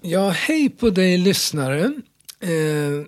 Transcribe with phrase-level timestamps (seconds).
[0.00, 1.92] Ja, hej på dig lyssnare.
[2.40, 3.06] Eh,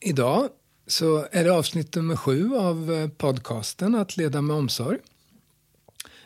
[0.00, 0.48] idag
[0.86, 4.98] så är det avsnitt nummer sju av eh, podcasten Att leda med omsorg.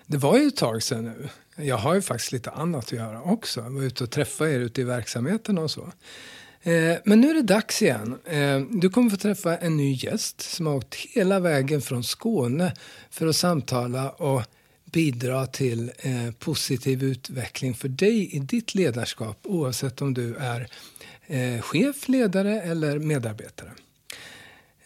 [0.06, 1.28] Det var ju ett tag sedan nu.
[1.64, 3.60] Jag har ju faktiskt lite annat att göra också.
[3.60, 5.92] Jag var ute och träffa er ute i verksamheten och så.
[6.62, 8.18] Eh, men nu är det dags igen.
[8.24, 12.74] Eh, du kommer få träffa en ny gäst som har åkt hela vägen från Skåne
[13.10, 14.42] för att samtala och
[14.92, 20.68] bidra till eh, positiv utveckling för dig i ditt ledarskap oavsett om du är
[21.26, 23.72] eh, chef, ledare eller medarbetare.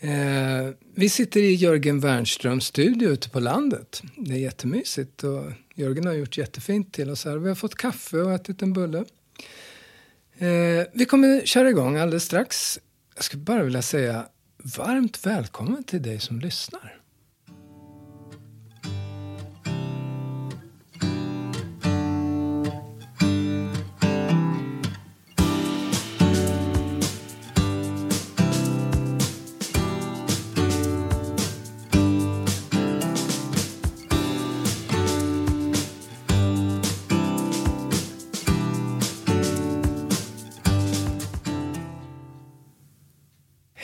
[0.01, 4.03] Eh, vi sitter i Jörgen Wernströms studio ute på landet.
[4.17, 7.37] Det är jättemysigt och Jörgen har gjort jättefint till oss här.
[7.37, 9.05] Vi har fått kaffe och ätit en bulle.
[10.39, 12.81] Eh, vi kommer köra igång alldeles strax.
[13.15, 14.27] Jag skulle bara vilja säga
[14.77, 17.01] varmt välkommen till dig som lyssnar.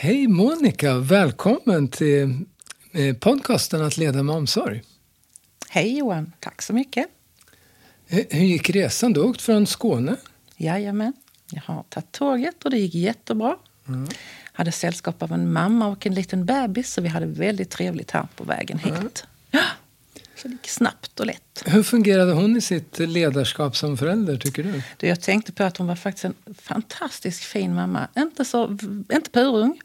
[0.03, 2.45] Hej Monica, välkommen till
[2.91, 4.81] eh, podcasten Att leda med omsorg.
[5.69, 7.07] Hej Johan, tack så mycket.
[8.07, 9.13] Hur gick resan?
[9.13, 10.15] Du har åkt från Skåne?
[10.57, 11.13] Jajamän,
[11.51, 13.57] jag har tagit tåget och det gick jättebra.
[13.87, 14.07] Mm.
[14.53, 18.27] Hade sällskap av en mamma och en liten bebis så vi hade väldigt trevligt här
[18.35, 18.93] på vägen hit.
[18.93, 19.09] Mm.
[20.43, 21.63] Så det gick snabbt och lätt.
[21.65, 24.81] Hur fungerade hon i sitt ledarskap som förälder tycker du?
[24.97, 28.07] du jag tänkte på att hon var faktiskt en fantastiskt fin mamma.
[28.17, 28.77] Inte, så,
[29.13, 29.81] inte purung.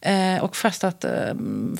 [0.00, 1.34] Eh, och fast att eh,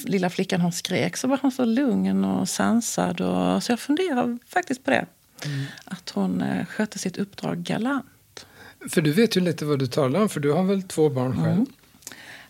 [0.05, 3.21] lilla flickan hon skrek så var hon så lugn och sansad.
[3.21, 5.07] Och, så jag funderar faktiskt på det.
[5.45, 5.65] Mm.
[5.85, 8.47] Att hon eh, skötte sitt uppdrag galant.
[8.89, 11.33] För du vet ju lite vad du talar om, för du har väl två barn
[11.33, 11.53] själv?
[11.53, 11.67] Mm.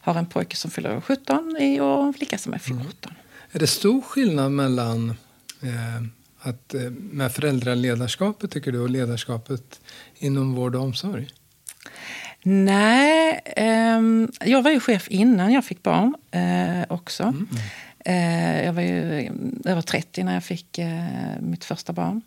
[0.01, 2.85] Har en pojke som fyller 17 och en flicka som är 14.
[3.03, 3.17] Mm.
[3.53, 5.15] Är det stor skillnad mellan
[6.39, 9.81] att, eh, med föräldraledarskapet tycker du och ledarskapet
[10.15, 11.29] inom vård och omsorg?
[12.43, 14.01] Nej, eh,
[14.51, 17.23] jag var ju chef innan jag fick barn eh, också.
[17.23, 17.49] Mm.
[18.05, 19.31] Eh, jag var ju
[19.65, 21.05] över 30 när jag fick eh,
[21.41, 22.23] mitt första barn.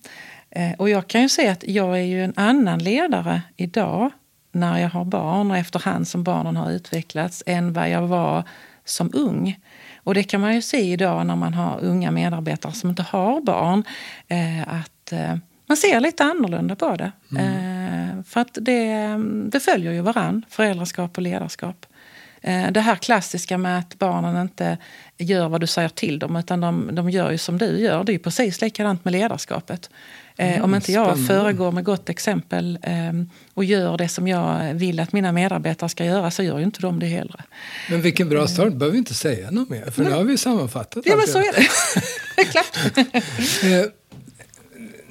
[0.49, 4.11] Eh, och jag kan ju säga att jag är ju en annan ledare idag
[4.51, 8.43] när jag har barn och efterhand som barnen har utvecklats än vad jag var
[8.85, 9.59] som ung.
[10.07, 13.41] Och det kan man ju se idag när man har unga medarbetare som inte har
[13.41, 13.83] barn.
[14.27, 15.13] Eh, att
[15.65, 17.11] man ser lite annorlunda på det.
[17.31, 18.23] Mm.
[18.23, 19.17] för att det,
[19.51, 21.85] det följer ju varann, föräldraskap och ledarskap.
[22.71, 24.77] Det här klassiska med att barnen inte
[25.17, 28.03] gör vad du säger till dem utan de, de gör ju som du gör.
[28.03, 29.89] Det är precis likadant med ledarskapet.
[30.39, 31.27] Mm, Om inte jag spännande.
[31.33, 32.93] föregår med gott exempel eh,
[33.53, 36.81] och gör det som jag vill att mina medarbetare ska göra så gör ju inte
[36.81, 37.41] de det heller.
[37.89, 38.73] Men vilken bra start.
[38.73, 41.53] behöver vi inte säga något mer för nu har vi sammanfattat Ja, men så är
[41.53, 41.67] det.
[42.35, 43.23] det är klart.
[43.63, 43.91] Eh,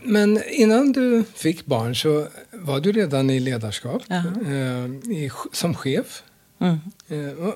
[0.03, 6.23] men innan du fick barn så var du redan i ledarskap eh, i, som chef.
[6.59, 6.81] Mm.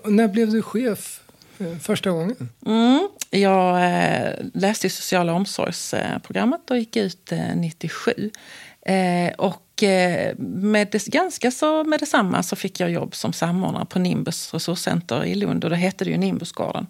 [0.05, 1.21] När blev du chef
[1.59, 2.49] eh, första gången?
[2.67, 8.31] Mm, jag eh, läste i sociala omsorgsprogrammet och gick ut 97.
[9.37, 9.85] Och
[10.39, 15.25] med det, ganska så med detsamma så fick jag jobb som samordnare på Nimbus resurscenter
[15.25, 16.87] i Lund och då hette det ju Nimbusgården.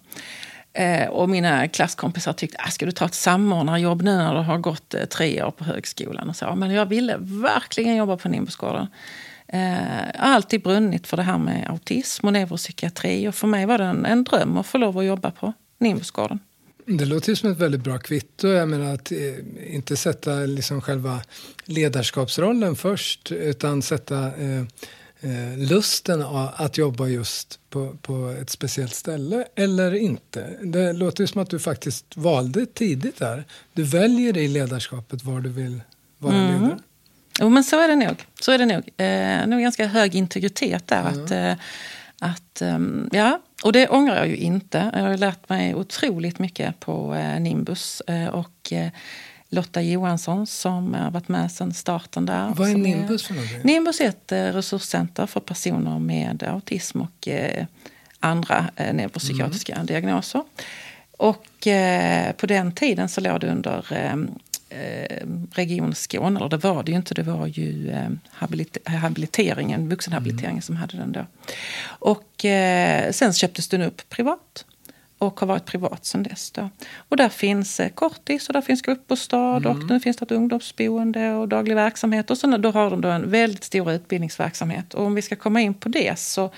[1.10, 4.94] Och mina klasskompisar tyckte, ah, ska du ta ett samordnarjobb nu när du har gått
[5.10, 6.28] tre år på högskolan?
[6.28, 8.87] Och så, men jag ville verkligen jobba på Nimbusgården.
[9.52, 9.60] Eh,
[10.14, 13.28] jag har alltid brunnit för det här med autism och neuropsykiatri.
[13.28, 16.38] Och för mig var det en, en dröm att få lov att jobba på Nimbusgården.
[16.86, 18.48] Det låter som ett väldigt bra kvitto.
[18.48, 19.18] Jag menar att eh,
[19.74, 21.20] inte sätta liksom själva
[21.64, 24.60] ledarskapsrollen först utan sätta eh,
[25.20, 26.22] eh, lusten
[26.56, 30.58] att jobba just på, på ett speciellt ställe eller inte.
[30.62, 33.44] Det låter som att du faktiskt valde tidigt där.
[33.72, 35.82] Du väljer i ledarskapet var du vill
[36.18, 36.62] vara mm.
[36.62, 36.78] ledare.
[37.40, 38.24] Jo, men så är det nog.
[38.40, 38.88] Så är det nog.
[38.96, 41.00] Eh, nog ganska hög integritet där.
[41.00, 41.24] Mm.
[41.24, 41.53] Att, eh,
[42.18, 44.91] att, um, ja, och det ångrar jag ju inte.
[44.94, 48.00] Jag har lärt mig otroligt mycket på eh, Nimbus.
[48.00, 48.88] Eh, och eh,
[49.48, 52.53] Lotta Johansson som har varit med sedan starten där.
[52.56, 53.60] Vad är Nimbus för någonting?
[53.62, 57.28] Nimbus är ett eh, resurscenter för personer med autism och
[58.20, 59.86] andra neuropsykiatriska mm.
[59.86, 60.42] diagnoser.
[61.16, 61.47] Och
[62.36, 63.84] på den tiden så låg det under
[64.70, 68.10] eh, Region Skåne, eller det var det ju inte, det var ju eh,
[68.82, 70.62] habiliteringen, vuxenhabiliteringen mm.
[70.62, 71.26] som hade den då.
[71.84, 74.64] Och eh, sen köptes den upp privat.
[75.18, 76.50] och har varit privat sedan dess.
[76.50, 76.70] Då.
[76.96, 79.70] Och där finns eh, kortis och där finns gruppbostad mm.
[79.70, 82.30] och nu finns det ett ungdomsboende och daglig verksamhet.
[82.30, 84.94] Och så då har de då en väldigt stor utbildningsverksamhet.
[84.94, 86.50] Och om vi ska komma in på det så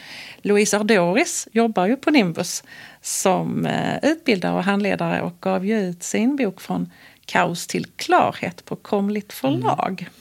[0.42, 2.64] Louise Ardoris jobbar ju på Nimbus
[3.00, 6.90] som eh, utbildare och handledare och gav ju ut sin bok från
[7.26, 10.00] kaos till klarhet på Komligt förlag.
[10.00, 10.12] Mm.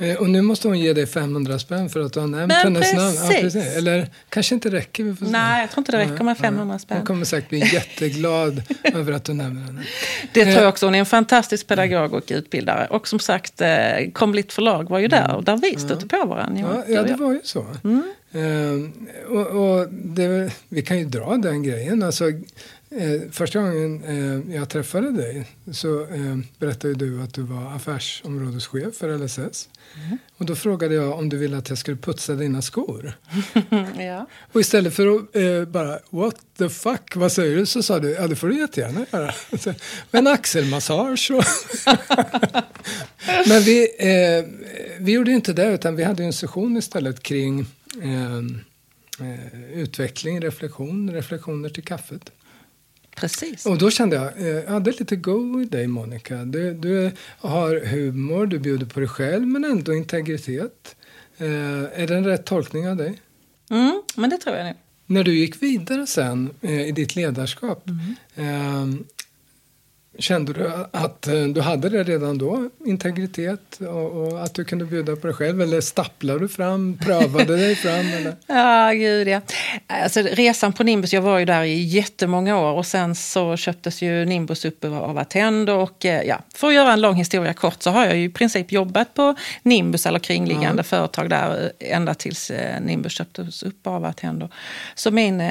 [0.00, 2.74] Eh, och nu måste hon ge dig 500 spänn för att du har nämnt Men
[2.74, 3.14] hennes namn.
[3.16, 3.76] Ja, precis.
[3.76, 5.04] Eller kanske inte räcker.
[5.04, 6.96] Vi får Nej, jag tror inte det räcker med 500 spänn.
[6.96, 9.82] Hon kommer säkert bli jätteglad över att du nämner henne.
[10.32, 10.86] Det tror jag eh, också.
[10.86, 12.86] Hon är en fantastisk pedagog och utbildare.
[12.90, 13.68] Och som sagt, eh,
[14.12, 16.18] Komligt förlag var ju där och där vi stötte ja.
[16.18, 16.82] på varandra.
[16.86, 17.66] Ja, ja, det var ju så.
[17.84, 18.02] Mm.
[18.34, 18.90] Uh,
[19.28, 22.02] och, och det, vi kan ju dra den grejen.
[22.02, 22.24] Alltså,
[22.90, 28.94] Eh, första gången eh, jag träffade dig så eh, berättade du att du var affärsområdeschef
[28.96, 29.68] för LSS.
[30.06, 30.18] Mm.
[30.36, 33.12] Och då frågade jag om du ville att jag skulle putsa dina skor.
[33.98, 34.26] ja.
[34.52, 37.66] Och istället för att eh, bara what the fuck, vad säger du?
[37.66, 39.34] Så sa du, ja det får du jättegärna göra.
[40.10, 41.44] Men axelmassage och
[43.48, 44.44] Men vi, eh,
[44.98, 47.60] vi gjorde inte det utan vi hade en session istället kring
[48.02, 48.42] eh,
[49.74, 52.30] utveckling, reflektion, reflektioner till kaffet.
[53.20, 53.66] Precis.
[53.66, 56.36] Och då kände jag, eh, jag hade lite go i dig Monica.
[56.36, 60.96] Du, du har humor, du bjuder på dig själv men ändå integritet.
[61.38, 61.46] Eh,
[62.02, 63.20] är det en rätt tolkning av dig?
[63.70, 64.74] Mm, men det tror jag nu.
[65.06, 67.88] När du gick vidare sen eh, i ditt ledarskap,
[68.36, 69.04] mm.
[70.20, 74.84] Kände du att eh, du hade det redan då, integritet och, och, att du kunde
[74.84, 75.62] bjuda på dig själv?
[75.62, 78.06] Eller stapplade du fram, prövade dig fram?
[78.16, 78.36] Eller?
[78.46, 79.40] Ja, gud ja.
[79.86, 84.02] Alltså, resan på Nimbus, jag var ju där i jättemånga år och sen så köptes
[84.02, 87.82] ju Nimbus upp av Attendo och eh, ja, för att göra en lång historia kort
[87.82, 90.84] så har jag ju i princip jobbat på Nimbus eller kringliggande ja.
[90.84, 94.48] företag där eh, ända tills Nimbus köptes upp av Attendo.
[94.94, 95.42] Så min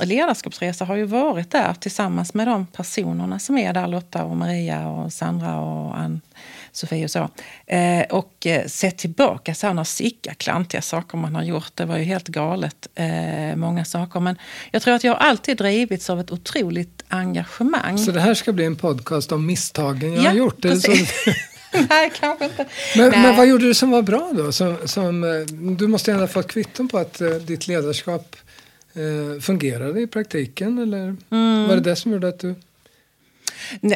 [0.00, 4.88] ledarskapsresa har ju varit där tillsammans med de personerna som är där, Lotta och Maria
[4.88, 7.28] och Sandra och Ann-Sofie och så.
[7.66, 11.72] Eh, och eh, sett tillbaka sådana sicka klantiga saker man har gjort.
[11.74, 14.20] Det var ju helt galet, eh, många saker.
[14.20, 14.36] Men
[14.70, 17.98] jag tror att jag alltid drivits av ett otroligt engagemang.
[17.98, 20.62] Så det här ska bli en podcast om misstagen jag ja, har gjort?
[20.62, 21.12] Precis.
[21.90, 22.66] Nej, kanske inte.
[22.96, 24.52] Men, men, vad gjorde du som var bra då?
[24.52, 25.40] Som, som, eh,
[25.76, 28.36] du måste ju ha fått kvitton på att uh, ditt ledarskap
[28.96, 30.78] uh, fungerade i praktiken?
[30.78, 31.68] Eller mm.
[31.68, 32.54] var det det som gjorde att du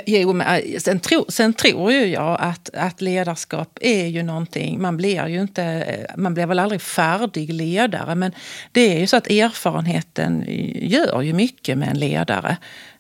[0.07, 4.83] jo, men äh, sen, tro, sen tror ju jag att, att ledarskap är ju någonting,
[4.83, 8.33] man blir ju inte, eh, man blir väl aldrig färdig ledare men
[8.73, 12.57] det är ju så att erfarenheten gör ju mycket med en ledare.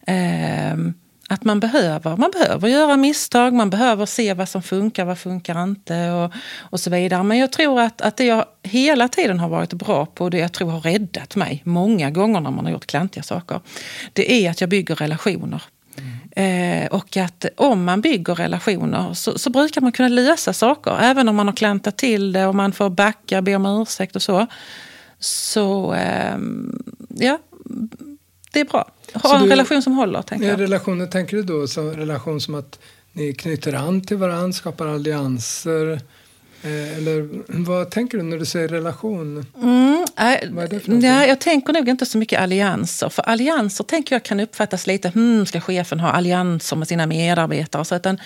[0.06, 0.94] Ehm,
[1.32, 5.62] att man behöver, man behöver göra misstag, man behöver se vad som funkar, vad funkar
[5.62, 7.22] inte och, och så vidare.
[7.22, 10.52] Men jag tror att, att det jag hela tiden har varit bra på, det jag
[10.52, 13.60] tror har räddat mig många gånger när man har gjort klantiga saker,
[14.12, 15.62] det är att jag bygger relationer.
[16.36, 20.98] Eh, och att om man bygger relationer så, så, brukar man kunna lösa saker.
[21.00, 24.22] Även om man har klantat till det och man får backa, be om ursäkt och
[24.22, 24.46] så.
[25.18, 26.38] Så eh,
[27.08, 27.38] ja,
[28.52, 28.90] det är bra.
[29.14, 30.22] Ha en du, relation som håller.
[30.22, 30.60] Tänker jag.
[30.60, 32.78] Relationer, tänker du då som relation som att
[33.12, 36.00] ni knyter an till varandra, skapar allianser?
[36.62, 39.46] Eh, eller vad tänker du när du säger relation?
[39.62, 43.08] Mm, äh, nej, jag tänker nog inte så mycket allianser.
[43.08, 47.84] För allianser tänker jag kan uppfattas lite, hmm, ska chefen ha allianser med sina medarbetare?
[47.84, 48.20] Så utan,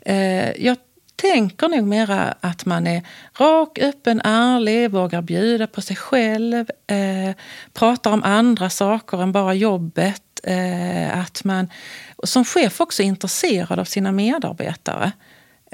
[0.00, 0.76] eh, jag
[1.16, 3.02] tänker nog mera att man är
[3.38, 7.36] rak, öppen, ärlig, vågar bjuda på sig själv, eh,
[7.72, 10.22] pratar om andra saker än bara jobbet.
[10.44, 11.68] Eh, att man
[12.24, 15.12] som chef också är intresserad av sina medarbetare.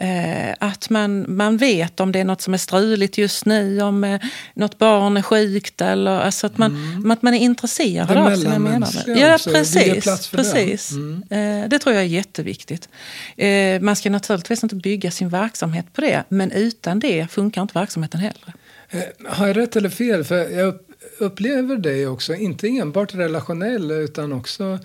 [0.00, 4.04] Eh, att man, man vet om det är något som är struligt just nu, om
[4.04, 4.20] eh,
[4.54, 5.80] något barn är sjukt.
[5.80, 7.10] Eller, alltså att, man, mm.
[7.10, 9.18] att man är intresserad av sina medarbetare.
[9.18, 10.30] Ja, precis.
[10.30, 10.90] precis.
[10.90, 11.22] Mm.
[11.30, 12.88] Eh, det tror jag är jätteviktigt.
[13.36, 17.78] Eh, man ska naturligtvis inte bygga sin verksamhet på det, men utan det funkar inte
[17.78, 18.54] verksamheten heller.
[18.90, 20.24] Eh, har jag rätt eller fel?
[20.24, 20.74] För jag
[21.18, 24.78] upplever dig också, inte enbart relationell utan också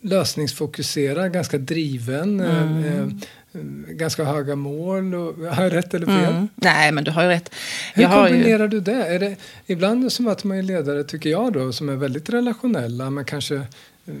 [0.00, 2.40] lösningsfokuserad, ganska driven.
[2.40, 3.20] Mm.
[3.54, 3.60] Eh,
[3.94, 5.14] ganska höga mål.
[5.14, 6.34] Och, har jag rätt eller fel?
[6.34, 6.48] Mm.
[6.54, 7.54] Nej, men du har ju rätt.
[7.94, 8.68] Hur kombinerar ju...
[8.68, 9.06] du det?
[9.06, 13.10] Är det ibland så möter man ju ledare, tycker jag, då, som är väldigt relationella
[13.10, 14.14] men kanske uh,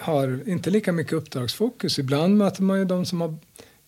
[0.00, 1.98] har inte lika mycket uppdragsfokus.
[1.98, 3.34] Ibland möter man ju de som har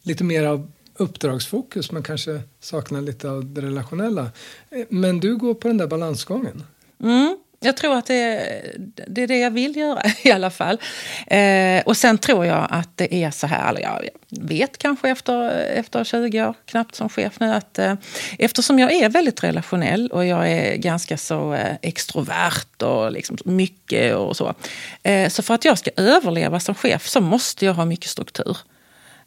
[0.02, 4.30] lite mer av uppdragsfokus men kanske saknar lite av det relationella.
[4.70, 6.62] Eh, men du går på den där balansgången.
[7.00, 8.62] Mm jag tror att det,
[9.06, 10.80] det är det jag vill göra i alla fall.
[11.26, 14.08] Eh, och sen tror jag att det är så här, eller jag
[14.40, 17.94] vet kanske efter, efter 20 år knappt som chef nu att eh,
[18.38, 24.14] eftersom jag är väldigt relationell och jag är ganska så eh, extrovert och liksom mycket
[24.14, 24.54] och så.
[25.02, 28.56] Eh, så för att jag ska överleva som chef så måste jag ha mycket struktur.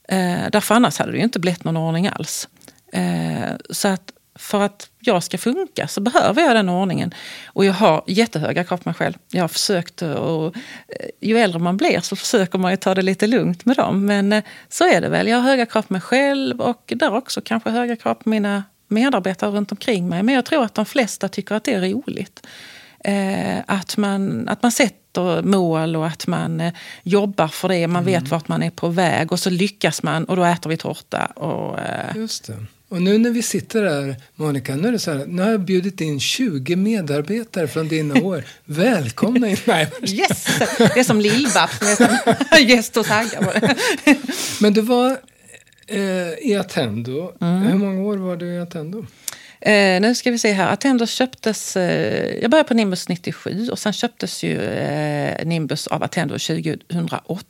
[0.07, 2.47] Eh, därför annars hade det ju inte blivit någon ordning alls.
[2.93, 7.13] Eh, så att för att jag ska funka så behöver jag den ordningen.
[7.45, 9.13] Och jag har jättehöga krav på mig själv.
[9.31, 10.55] Jag har försökt och
[10.87, 14.05] eh, ju äldre man blir så försöker man ju ta det lite lugnt med dem.
[14.05, 15.27] Men eh, så är det väl.
[15.27, 18.63] Jag har höga krav på mig själv och där också kanske höga krav på mina
[18.87, 20.23] medarbetare runt omkring mig.
[20.23, 22.47] Men jag tror att de flesta tycker att det är roligt.
[22.99, 26.71] Eh, att, man, att man sätter mål och att man
[27.03, 27.87] jobbar för det.
[27.87, 28.29] Man vet mm.
[28.29, 31.25] vart man är på väg och så lyckas man och då äter vi tårta.
[31.25, 31.79] Och,
[32.15, 32.65] Just det.
[32.89, 35.61] Och nu när vi sitter här, Monica, nu är det så här, nu har jag
[35.61, 38.43] bjudit in 20 medarbetare från dina år.
[38.65, 39.57] Välkomna in!
[39.65, 39.91] Nej.
[40.01, 40.45] Yes!
[40.77, 43.53] Det är som Lill-Babs, gäst hos Agga.
[44.61, 45.17] Men du var
[45.87, 47.33] eh, i Attendo.
[47.41, 47.61] Mm.
[47.61, 49.05] Hur många år var du i Attendo?
[49.61, 50.73] Eh, nu ska vi se här.
[50.73, 51.77] Attendo köptes...
[51.77, 57.45] Eh, jag började på Nimbus 97 och sen köptes ju eh, Nimbus av Attendo 2008.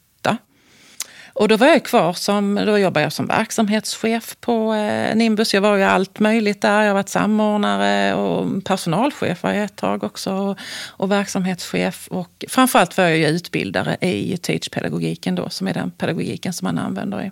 [1.36, 5.54] Och då var jag kvar som, då jobbade jag som verksamhetschef på eh, Nimbus.
[5.54, 6.82] Jag var ju allt möjligt där.
[6.82, 10.34] Jag har varit samordnare och personalchef var jag ett tag också.
[10.34, 12.08] Och, och verksamhetschef.
[12.08, 16.78] Och framförallt var jag ju utbildare i teach-pedagogiken då, som är den pedagogiken som man
[16.78, 17.32] använder i.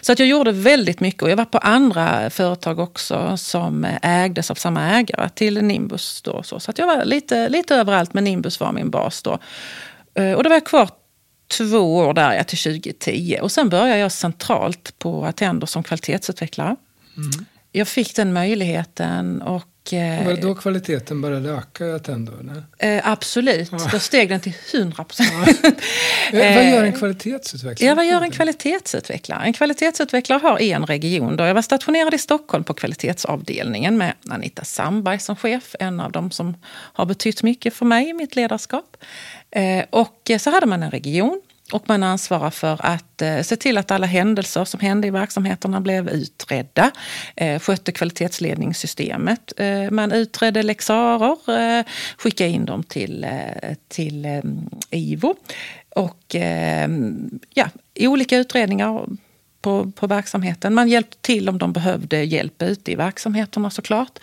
[0.00, 4.50] Så att jag gjorde väldigt mycket och jag var på andra företag också som ägdes
[4.50, 6.22] av samma ägare till Nimbus.
[6.22, 9.38] Då, så så att jag var lite, lite överallt men Nimbus var min bas då.
[10.14, 10.88] Eh, och då var jag kvar
[11.48, 13.38] två år där, ja, till 2010.
[13.42, 16.76] Och sen började jag centralt på Attendo som kvalitetsutvecklare.
[17.16, 17.46] Mm.
[17.72, 22.32] Jag fick den möjligheten och var det då kvaliteten började öka i Attendo?
[22.78, 23.88] Eh, absolut, ja.
[23.92, 25.30] då steg den till 100 procent.
[26.32, 26.38] Ja.
[26.38, 27.88] Eh, vad gör en kvalitetsutvecklare?
[27.88, 29.44] Ja, vad gör en kvalitetsutvecklare?
[29.44, 31.36] En kvalitetsutvecklare har en region.
[31.36, 35.74] Då jag var stationerad i Stockholm på kvalitetsavdelningen med Anita Sandberg som chef.
[35.80, 38.96] En av dem som har betytt mycket för mig i mitt ledarskap.
[39.54, 41.40] Eh, och eh, så hade man en region
[41.72, 45.80] och man ansvarar för att eh, se till att alla händelser som hände i verksamheterna
[45.80, 46.90] blev utredda.
[47.36, 49.52] Eh, skötte kvalitetsledningssystemet.
[49.90, 51.84] Man utredde läxarer,
[52.16, 53.26] skickade in dem till,
[53.88, 54.42] till
[54.90, 55.34] IVO.
[55.88, 56.36] Och
[57.54, 57.68] ja,
[58.00, 59.06] olika utredningar
[59.64, 60.74] på, på verksamheten.
[60.74, 64.18] Man hjälpte till om de behövde hjälp ute i verksamheterna såklart.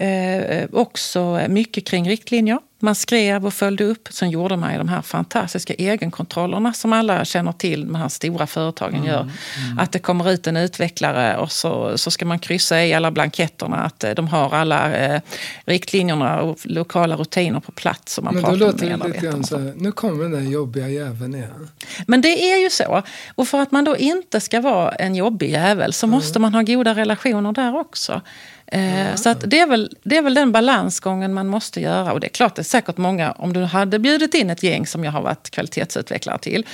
[0.00, 2.58] Eh, också mycket kring riktlinjer.
[2.80, 4.08] Man skrev och följde upp.
[4.10, 8.46] Sen gjorde man ju de här fantastiska egenkontrollerna som alla känner till, de här stora
[8.46, 9.20] företagen mm, gör.
[9.20, 9.78] Mm.
[9.78, 13.76] Att det kommer ut en utvecklare och så, så ska man kryssa i alla blanketterna
[13.76, 15.20] att eh, de har alla eh,
[15.64, 18.18] riktlinjerna och lokala rutiner på plats.
[18.18, 20.88] Och man Men då låter det lite grann så här, nu kommer den där jobbiga
[20.88, 21.68] jäveln igen.
[22.06, 23.02] Men det är ju så.
[23.34, 26.16] Och för att man då inte ska vara en jobbig jävel så mm.
[26.16, 28.22] måste man ha goda relationer där också.
[28.72, 29.16] Mm.
[29.16, 32.12] Så att det, är väl, det är väl den balansgången man måste göra.
[32.12, 34.86] Och det är klart, det är säkert många, om du hade bjudit in ett gäng
[34.86, 36.66] som jag har varit kvalitetsutvecklare till,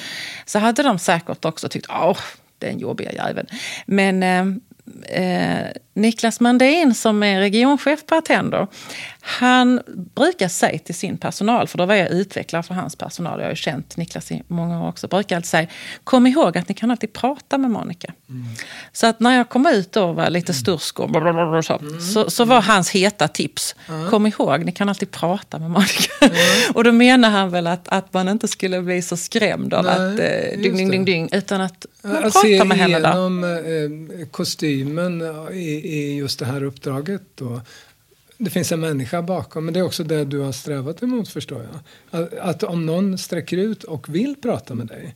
[0.47, 2.19] så hade de säkert också tyckt, åh,
[2.59, 3.47] den jobbiga jäveln.
[3.87, 4.47] Men eh,
[5.23, 8.67] eh, Niklas Mandin som är regionchef på Attendo,
[9.27, 9.81] han
[10.15, 13.51] brukar säga till sin personal, för då var jag utvecklare för hans personal, jag har
[13.51, 15.67] ju känt Niklas i många år också, brukar alltid säga,
[16.05, 18.13] kom ihåg att ni kan alltid prata med Monica.
[18.29, 18.45] Mm.
[18.93, 21.11] Så att när jag kom ut och var lite stursk och
[21.65, 22.01] så, mm.
[22.01, 24.11] så, så, var hans heta tips, mm.
[24.11, 26.13] kom ihåg, ni kan alltid prata med Monica.
[26.21, 26.37] Mm.
[26.75, 29.95] och då menar han väl att, att man inte skulle bli så skrämd av Nej,
[29.95, 32.97] att eh, ding, ding, ding, ding, utan att man pratar med henne.
[32.97, 35.23] Att se igenom eh, kostymen
[35.53, 37.23] i, i just det här uppdraget.
[37.35, 37.61] Då.
[38.39, 41.63] Det finns en människa bakom, men det är också det du har strävat emot förstår
[41.63, 42.23] jag.
[42.23, 45.15] Att, att om någon sträcker ut och vill prata med dig,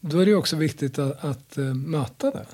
[0.00, 2.46] då är det också viktigt att, att uh, möta det.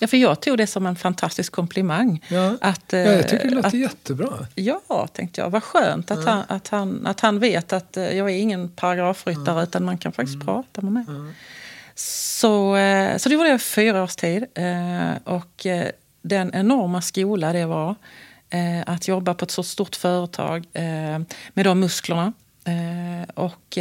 [0.00, 2.24] Ja, för jag tog det som en fantastisk komplimang.
[2.28, 4.46] Ja, att, ja jag tycker det låter att, jättebra.
[4.54, 5.50] Ja, tänkte jag.
[5.50, 6.30] Vad skönt att, ja.
[6.30, 9.62] han, att, han, att han vet att jag är ingen paragrafryttare ja.
[9.62, 10.46] utan man kan faktiskt mm.
[10.46, 11.04] prata med mig.
[11.08, 11.32] Ja.
[11.94, 14.44] Så, eh, så det gjorde jag i fyra års tid.
[14.54, 15.66] Eh, och
[16.24, 17.94] den enorma skola det var
[18.50, 21.18] eh, att jobba på ett så stort företag eh,
[21.54, 22.32] med de musklerna.
[22.66, 23.78] Eh, och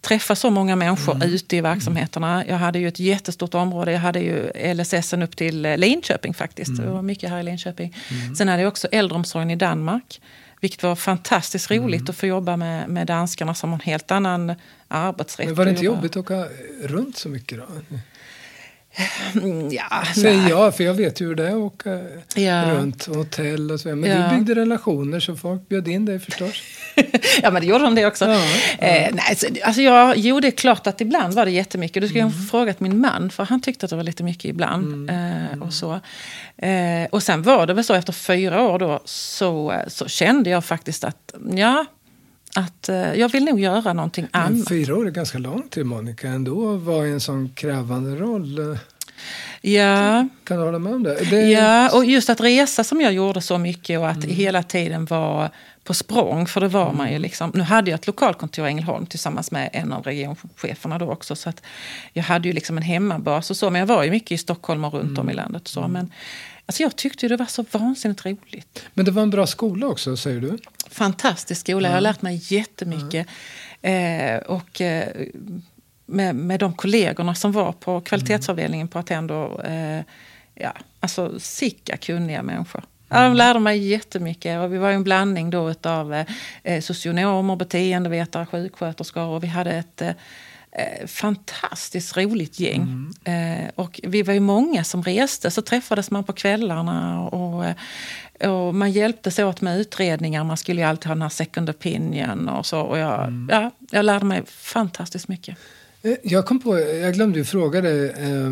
[0.00, 1.28] träffa så många människor mm.
[1.28, 2.46] ute i verksamheterna.
[2.46, 3.92] Jag hade ju ett jättestort område.
[3.92, 6.68] Jag hade ju LSS upp till Linköping faktiskt.
[6.68, 6.86] Mm.
[6.86, 7.96] Det var mycket här i Linköping.
[8.10, 8.34] Mm.
[8.34, 10.20] Sen hade jag också äldreomsorgen i Danmark.
[10.60, 12.10] Vilket var fantastiskt roligt mm.
[12.10, 14.54] att få jobba med, med danskarna som har en helt annan
[14.88, 15.46] arbetsrätt.
[15.46, 16.46] Men var det inte jobbigt att åka
[16.82, 17.64] runt så mycket då?
[19.34, 22.00] Mm, ja, Säg ja, för jag vet hur det är att åka
[22.34, 22.64] ja.
[22.70, 23.88] runt hotell och så.
[23.88, 24.16] Men ja.
[24.30, 26.62] du byggde relationer så folk bjöd in dig förstås.
[27.42, 28.24] ja, men det gjorde de det också.
[28.24, 28.40] Ja,
[28.80, 28.86] ja.
[28.86, 32.00] Eh, nej, så, alltså jag, jo, det är klart att ibland var det jättemycket.
[32.02, 32.32] Du skulle Mm.
[32.32, 34.92] ha frågat min man, för han tyckte att det var lite mycket ibland.
[35.10, 35.46] Mm.
[35.52, 36.00] Eh, och, så.
[36.56, 40.64] Eh, och sen var det väl så efter fyra år då, så, så kände jag
[40.64, 41.84] faktiskt att, ja,
[42.54, 44.68] att eh, jag vill nog göra någonting Men annat.
[44.68, 48.78] fyra år är ganska lång tid, Monica, ändå vara i en sån krävande roll.
[49.60, 51.30] Ja, Kan du hålla med om det?
[51.30, 54.30] det ja, och just att resa som jag gjorde så mycket och att Mm.
[54.36, 55.50] hela tiden vara
[55.84, 57.50] på språng, för det var man ju liksom.
[57.54, 61.48] Nu hade jag ett lokalkontor i Ängelholm tillsammans med en av regioncheferna då också, så
[61.48, 61.62] att
[62.12, 64.84] jag hade ju liksom en hemmabas och så, men jag var ju mycket i Stockholm
[64.84, 65.42] och runt om i Mm.
[65.44, 65.68] landet.
[65.68, 66.12] Så, men
[66.66, 68.84] alltså jag tyckte det var så vansinnigt roligt.
[68.94, 70.58] Men det var en bra skola också, säger du?
[70.90, 73.26] Fantastisk skola, jag har lärt mig jättemycket.
[73.82, 75.08] Eh, och eh,
[76.06, 80.00] med, med de kollegorna som var på kvalitetsavdelningen på Attendo, eh,
[80.54, 82.84] ja, alltså sicka kunniga människor.
[83.08, 86.24] Ja, de lärde mig jättemycket och vi var en blandning då av
[86.62, 90.02] eh, socionomer, beteendevetare, sjuksköterskor och vi hade ett
[90.74, 93.12] eh, eh, fantastiskt roligt gäng.
[93.24, 98.50] Eh, och vi var ju många som reste, så träffades man på kvällarna och, eh,
[98.52, 100.44] och man hjälptes åt med utredningar.
[100.44, 102.80] Man skulle ju alltid ha den här second opinion och så.
[102.80, 105.56] Och jag, ja, jag lärde mig fantastiskt mycket.
[106.02, 108.10] Eh, Jag kom på, jag glömde ju fråga dig.
[108.10, 108.50] Eh,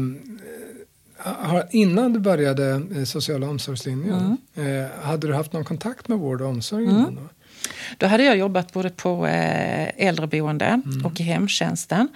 [1.24, 4.82] har- innan du började eh, sociala omsorgslinjen, Mm.
[4.84, 7.14] eh, hade du haft någon kontakt med vård och omsorg innan?
[7.14, 7.28] Då?
[7.98, 12.08] Då hade jag jobbat både på eh, äldreboende och i hemtjänsten.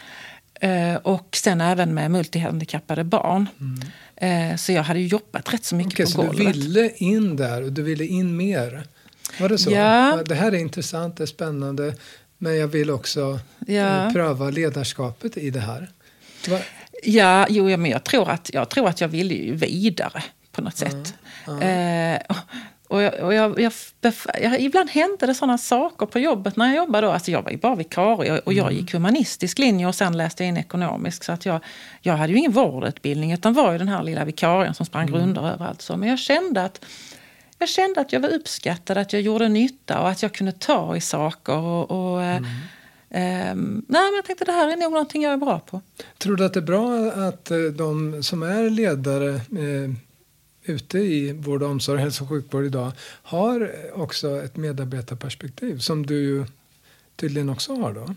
[0.60, 3.46] Eh, och sen även med multihandikappade barn.
[4.16, 6.56] Eh, så jag hade jobbat rätt så mycket Okej, på så du golvet.
[6.56, 8.84] ville in där och du ville in mer?
[9.40, 9.70] Var det så?
[9.70, 10.22] Ja.
[10.26, 11.94] Det här är intressant, det är spännande,
[12.38, 14.10] men jag vill också Ja.
[14.12, 15.90] pröva ledarskapet i det här.
[16.48, 16.58] Va?
[17.02, 20.22] Ja, jo, men jag tror att jag, tror att jag ville ju vidare
[20.52, 21.14] på något sätt.
[21.46, 22.36] Eh,
[22.88, 23.72] och- jag, och jag, jag,
[24.42, 27.12] jag, ibland hände det sådana saker på jobbet när jag jobbade då.
[27.12, 30.48] Alltså jag var ju bara vikarie och jag gick humanistisk linje och sen läste jag
[30.48, 31.24] in ekonomisk.
[31.24, 31.60] Så att jag,
[32.00, 35.48] jag hade ju ingen vårdutbildning utan var ju den här lilla vikarien som sprang runder
[35.52, 35.82] överallt.
[35.82, 35.96] Så.
[35.96, 36.84] Men jag kände att
[37.58, 40.96] jag kände att jag var uppskattad, att jag gjorde nytta och att jag kunde ta
[40.96, 41.56] i saker.
[41.56, 42.36] Och, och, eh,
[43.10, 45.80] ehm, nej, men jag tänkte det här är nog någonting jag är bra på.
[46.18, 46.88] Tror du att det är bra
[47.28, 49.90] att eh, de som är ledare eh,
[50.66, 52.92] ute i vård och omsorg, hälso och sjukvård idag
[53.22, 56.44] har också ett medarbetarperspektiv som du
[57.16, 58.14] tydligen också har då?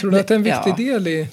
[0.00, 0.76] Tror du att det är en viktig Ja.
[0.98, 1.28] del i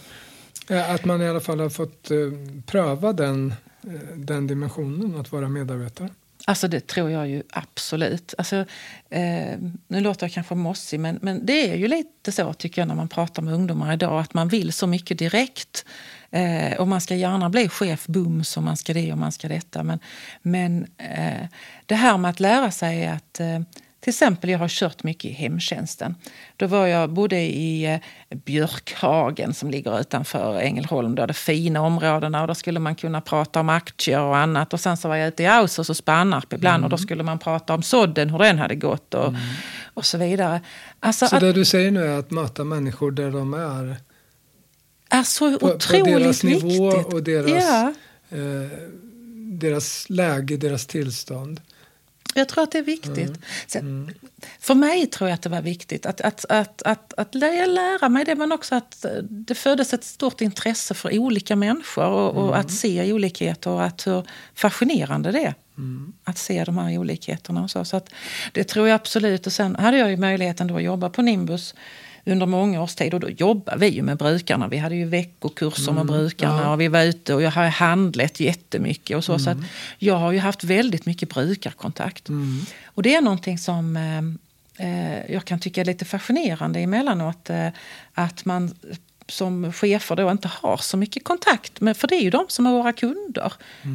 [0.69, 2.17] eh, att man i alla fall har fått eh,
[2.65, 6.10] pröva den, eh, den dimensionen att vara medarbetare?
[6.50, 8.34] Alltså det tror jag ju absolut.
[8.38, 8.56] Alltså,
[9.10, 9.58] eh,
[9.88, 12.96] nu låter jag kanske mossig men, men det är ju lite så tycker jag när
[12.96, 15.86] man pratar med ungdomar idag att man vill så mycket direkt.
[16.32, 19.48] Eh, och man ska gärna bli chef bums och man ska det och man ska
[19.48, 19.84] detta.
[19.84, 20.00] Men,
[20.42, 21.48] men eh,
[21.86, 23.60] det här med att lära sig att eh,
[24.02, 26.16] till exempel, jag har kört mycket i hemtjänsten.
[26.58, 27.86] Då var jag bodde i
[28.30, 31.16] eh, Björkhagen som ligger utanför Ängelholm.
[31.16, 34.74] Då, de fina områdena och då skulle man kunna prata om aktier och annat.
[34.74, 37.40] Och sen så var jag ute i Ausers och Spannarp ibland och då skulle man
[37.40, 39.34] prata om sådden, hur den hade gått och,
[39.94, 40.62] och så vidare.
[41.00, 43.98] Alltså Så att, det du säger nu är att möta människor där de är
[45.10, 46.64] är så på, på otroligt deras viktigt.
[46.64, 47.94] nivå och deras, Ja.
[48.38, 48.70] eh,
[49.60, 51.62] deras läge, deras tillstånd.
[52.34, 53.18] Jag tror att det är viktigt.
[53.30, 53.42] Mm.
[53.68, 54.13] Sen,
[54.60, 58.10] För mig tror jag att det var viktigt att, att, att, att, att lä- lära
[58.10, 62.36] mig det men också att eh, det föddes ett stort intresse för olika människor och,
[62.36, 62.60] och Mm.
[62.60, 64.24] att se olikheter och att hur
[64.56, 65.54] fascinerande det är.
[65.78, 66.13] Mm.
[66.24, 67.86] Att se de här olikheterna och så.
[67.86, 68.10] så att
[68.52, 69.46] det tror jag absolut.
[69.48, 71.76] Och sen hade jag ju möjligheten då att jobba på Nimbus
[72.32, 74.68] under många års tid och då jobbade vi ju med brukarna.
[74.68, 76.65] Vi hade ju veckokurser med brukarna Mm.
[76.65, 76.74] ja.
[76.74, 79.39] och vi var ute och jag har handlat jättemycket och så.
[79.39, 79.68] Så att Mm.
[79.98, 82.30] jag har ju haft väldigt mycket brukarkontakt.
[82.86, 87.50] Och det är någonting som eh, eh, jag kan tycka är lite fascinerande emellanåt.
[87.50, 87.68] Eh,
[88.13, 88.72] att man
[89.28, 92.65] som chefer då inte har så mycket kontakt med, för det är ju de som
[92.65, 93.54] är våra kunder.
[93.84, 93.89] Eh,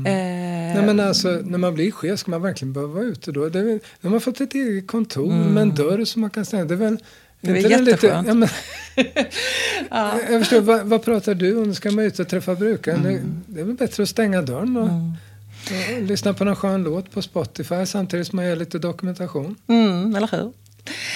[0.74, 3.48] Nej, men alltså, när man blir chef ska man verkligen behöva vara ute då.
[3.48, 6.44] Det är, när man har fått ett eget kontor med en dörr som man kan
[6.44, 6.64] stänga.
[6.64, 7.00] Det är väl Mm.
[7.44, 8.28] Det är jätteskönt.
[8.28, 8.48] ja, men,
[10.30, 11.74] Jag förstår, vad, vad pratar du om?
[11.74, 13.02] Ska man ut och träffa brukaren.
[13.02, 17.10] Det, det är väl bättre att stänga dörren och, och lyssna på någon skön låt
[17.10, 19.56] på Spotify samtidigt som man gör lite dokumentation.
[19.68, 20.52] Mm, eller hur?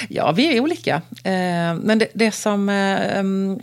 [0.09, 1.03] Ja, vi är olika.
[1.25, 2.69] Eh, men det, det som...
[2.69, 3.61] Eh, mm,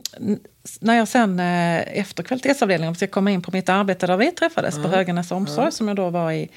[0.80, 4.76] när jag sen eh, efter kvalitetsavdelningen ska komma in på mitt arbete där vi träffades
[4.76, 6.50] på Höganäs omsorg som jag då var i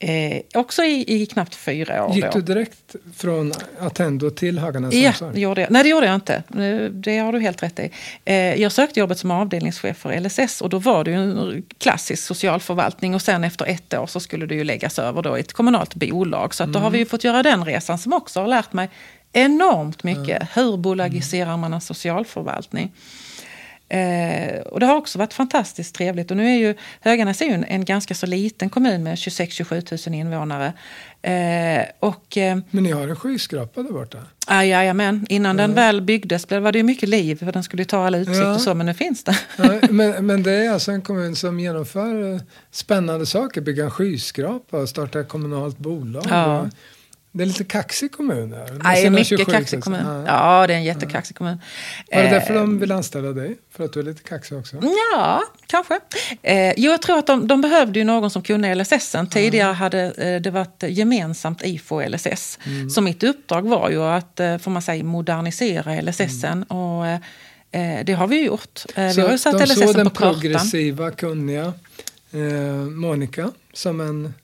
[0.00, 2.14] eh, också i, i knappt fyra år.
[2.14, 2.30] Gick då.
[2.34, 5.70] du direkt från Attendo till Haganäs Ja, det gjorde jag.
[5.70, 6.42] Nej, det gjorde jag inte.
[6.90, 7.90] Det har du helt rätt i.
[8.24, 12.22] Eh, Jag sökte jobbet som avdelningschef för LSS och då var det ju en klassisk
[12.22, 15.52] socialförvaltning och sen efter ett år så skulle det ju läggas över då i ett
[15.52, 16.54] kommunalt bolag.
[16.54, 18.90] Så att då har vi ju fått göra den resan som också har lärt mig
[19.32, 20.48] enormt mycket.
[20.54, 22.92] Hur bolagiserar man en socialförvaltning?
[23.90, 26.30] Eh, och det har också varit fantastiskt trevligt.
[26.30, 30.08] Och nu är ju Höganäs är ju en, en ganska så liten kommun med 26-27
[30.10, 30.72] 000 invånare.
[31.22, 34.18] Eh, och, eh, men ni har en skyskrapa där borta?
[34.46, 35.62] Ah, jajamän, innan ja.
[35.62, 38.54] den väl byggdes var det ju mycket liv för den skulle ta all utsikt ja.
[38.54, 39.38] och så, men nu finns det.
[39.56, 43.90] Ja, men, men det är alltså en kommun som genomför eh, spännande saker, bygga en
[43.90, 46.24] skyskrapa och starta ett kommunalt bolag.
[46.28, 46.68] Ja.
[47.32, 48.78] Det är lite kaxig kommun här.
[48.82, 50.04] Nej, mycket kaxig kommun.
[50.06, 50.60] Ja.
[50.60, 51.60] ja, det är en jättekaxig kommun.
[52.12, 53.58] Var det därför de eh, vill anställa dig?
[53.70, 54.76] För att du är lite kaxig också?
[55.12, 56.00] Ja, kanske.
[56.42, 59.16] Eh, jo, jag tror att de, de behövde ju någon som kunde LSS.
[59.30, 62.58] Tidigare hade eh, det varit gemensamt IFO och LSS.
[62.64, 62.90] Mm.
[62.90, 66.44] Så mitt uppdrag var ju att, eh, får man säga, modernisera LSS.
[66.44, 66.62] Mm.
[66.62, 68.84] Och, eh, det har vi gjort.
[68.94, 70.04] Eh, vi har ju satt de LSS på kartan.
[70.04, 71.72] den progressiva, kunniga
[72.90, 74.34] Monica som en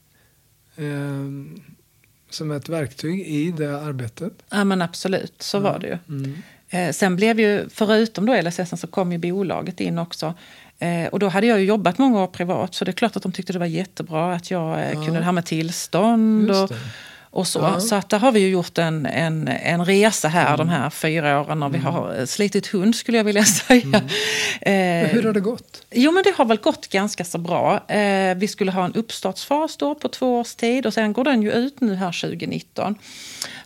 [2.36, 4.32] som ett verktyg i det arbetet?
[4.50, 5.98] Ja men absolut, så var det ju.
[6.08, 6.42] Mm.
[6.68, 10.34] Eh, sen blev ju, förutom då LSS så kom ju bolaget in också.
[10.78, 13.22] Eh, och då hade jag ju jobbat många år privat så det är klart att
[13.22, 15.04] de tyckte det var jättebra att jag eh, ja.
[15.04, 16.50] kunde det här med tillstånd.
[16.50, 16.70] Och,
[17.36, 17.58] och så.
[17.58, 17.80] Ja.
[17.80, 20.58] Så att där har vi ju gjort en, en, en resa här mm.
[20.58, 21.92] de här fyra åren och vi mm.
[21.92, 24.02] har slitit hund skulle jag vilja säga.
[24.62, 25.04] Mm.
[25.04, 25.82] Eh, hur har det gått?
[25.90, 27.88] Jo men det har väl gått ganska så bra.
[27.88, 31.42] Eh, vi skulle ha en uppstartsfas då på två års tid och sen går den
[31.42, 32.94] ju ut nu här 2019.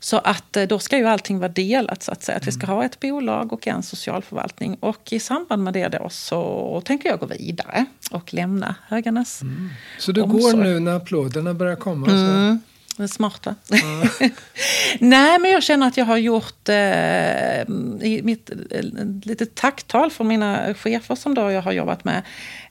[0.00, 2.38] Så att eh, då ska ju allting vara delat så att säga.
[2.38, 2.76] Att vi ska mm.
[2.76, 4.74] ha ett bolag och en socialförvaltning.
[4.80, 9.68] Och i samband med det då så tänker jag gå vidare och lämna Höganäs mm.
[9.98, 10.42] Så du omsorg.
[10.42, 12.06] går nu när applåderna börjar komma?
[12.06, 12.69] Så
[13.03, 13.55] är smarta.
[13.73, 14.09] Mm.
[14.99, 17.69] Nej, men jag känner att jag har gjort eh,
[18.23, 18.83] mitt eh,
[19.25, 22.23] lite tacktal från mina chefer som då jag har jobbat med.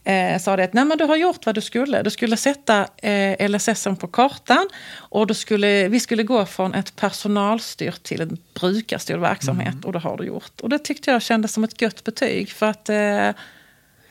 [0.03, 2.03] Eh, sa det att Nej, men du har gjort vad du skulle.
[2.03, 6.95] Du skulle sätta eh, LSS på kartan och då skulle, vi skulle gå från ett
[6.95, 9.85] personalstyrt till en brukarstyrd verksamhet mm.
[9.85, 10.61] och det har du gjort.
[10.61, 13.29] Och det tyckte jag kändes som ett gött betyg för att eh,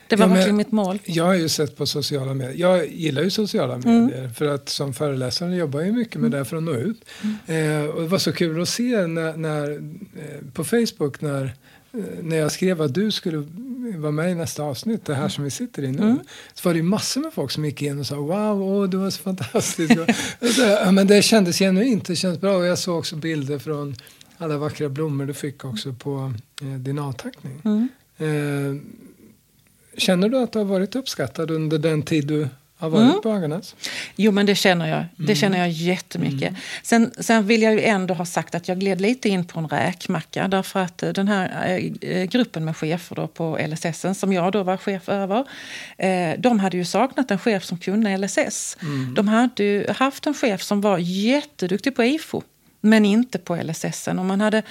[0.09, 0.99] det var ja, verkligen mitt mål.
[1.05, 2.55] Jag har ju sett på sociala medier.
[2.57, 4.01] Jag gillar ju sociala mm.
[4.03, 4.19] medier.
[4.19, 4.33] Mm.
[4.33, 6.39] För att som föreläsare jobbar jag mycket med mm.
[6.39, 7.05] det för att nå ut.
[7.47, 7.81] Mm.
[7.81, 11.43] Eh, och det var så kul att se när, när eh, på Facebook när,
[11.93, 13.47] eh, när jag skrev att du skulle
[13.95, 15.29] vara med i nästa avsnitt, det här mm.
[15.29, 16.03] som vi sitter i nu.
[16.03, 16.19] Mm.
[16.53, 19.09] Så var det massor med folk som gick in och sa wow, oh, det var
[19.09, 19.93] så fantastiskt.
[20.55, 22.57] så, men det kändes genuint, det kändes bra.
[22.57, 23.95] Och jag såg också bilder från
[24.37, 27.61] alla vackra blommor du fick också på eh, din avtackning.
[28.17, 28.27] Eh,
[29.97, 32.47] Känner du att du har varit uppskattad under den tid du
[32.79, 33.21] har varit mm.
[33.21, 33.75] på Höganäs?
[34.15, 35.05] Jo, men det känner jag.
[35.15, 35.35] Det mm.
[35.35, 36.49] känner jag jättemycket.
[36.49, 36.55] Mm.
[36.83, 39.67] Sen, sen vill jag ju ändå ha sagt att jag gled lite in på en
[39.67, 40.47] räkmacka.
[40.47, 44.77] Därför att den här eh, gruppen med chefer då på LSS, som jag då var
[44.77, 45.45] chef över,
[45.97, 48.77] eh, de hade ju saknat en chef som kunde LSS.
[48.81, 49.13] Mm.
[49.13, 52.43] De hade ju haft en chef som var jätteduktig på IFO
[52.81, 54.07] men inte på LSS.
[54.07, 54.63] Och man hade,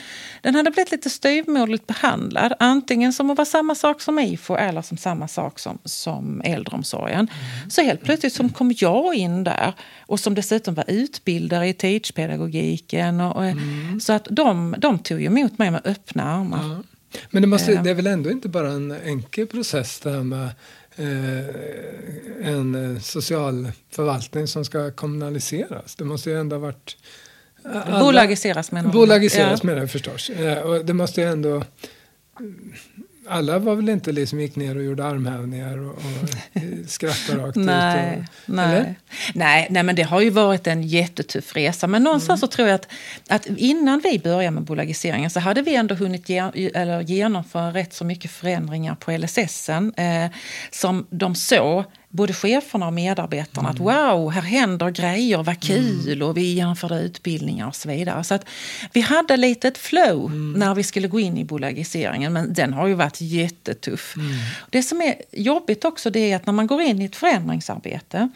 [0.43, 2.53] den hade blivit lite styvmoderligt behandlad.
[2.59, 7.19] Antingen som att vara samma sak som IFO eller som samma sak som, som äldreomsorgen.
[7.19, 7.71] Mm.
[7.71, 13.21] Så helt plötsligt som kom jag in där och som dessutom var utbildare i teachpedagogiken.
[13.21, 14.01] Och, mm.
[14.01, 16.69] Så att de, de tog emot mig med öppna armar.
[16.69, 16.83] Ja.
[17.31, 20.51] Men det, måste, det är väl ändå inte bara en enkel process det här med
[20.97, 25.95] eh, en eh, social förvaltning som ska kommunaliseras?
[25.97, 26.97] Det måste ju ändå ha varit
[27.73, 29.67] alla, bolagiseras menar Bolagiseras ja.
[29.67, 30.31] menar jag förstås.
[30.65, 31.63] Och det måste ju ändå...
[33.31, 36.03] Alla var väl inte liksom gick ner och gjorde armhävningar och, och
[36.87, 38.29] skrattade rakt nej, ut?
[38.29, 38.95] Och, nej.
[39.35, 41.87] nej, nej, men det har ju varit en jättetuff resa.
[41.87, 42.49] Men någonstans mm.
[42.49, 42.89] så tror jag att,
[43.29, 47.95] att innan vi började med bolagiseringen så hade vi ändå hunnit ge, eller genomföra rätt
[47.95, 50.31] så mycket förändringar på LSS eh,
[50.71, 53.71] som de såg både cheferna och medarbetarna mm.
[53.71, 56.29] att wow, här händer grejer, vad kul mm.
[56.29, 58.25] och vi genomförde utbildningar och så vidare.
[58.25, 58.45] Så att
[58.93, 60.53] vi hade lite ett flow mm.
[60.53, 64.15] när vi skulle gå in i bolagiseringen men den har ju varit jättetuff.
[64.17, 64.31] Mm.
[64.71, 68.29] Det som är jobbigt också det är att när man går in i ett förändringsarbete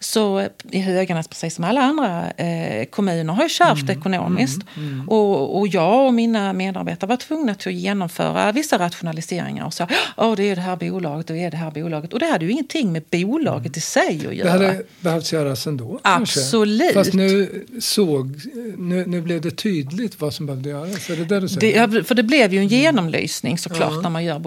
[0.00, 3.98] så i Höganäs, precis som alla andra eh, kommuner, har ju kärvt mm.
[3.98, 4.62] ekonomiskt.
[4.76, 4.92] Mm.
[4.92, 5.08] Mm.
[5.08, 9.86] Och, och jag och mina medarbetare var tvungna till att genomföra vissa rationaliseringar och sa
[10.16, 12.12] oh, det är det här bolaget och det är det här bolaget.
[12.12, 14.58] Och det hade ju ingenting med bolaget i sig att göra.
[14.58, 16.00] Det hade behövt göras ändå.
[16.02, 16.94] Absolut.
[16.94, 16.94] Kanske.
[16.94, 18.40] Fast nu, såg,
[18.78, 21.10] nu, nu blev det tydligt vad som behövde göras.
[21.10, 21.86] Är det det du säger?
[21.86, 24.00] Det, för det blev ju en genomlysning såklart ja.
[24.00, 24.38] när, man gör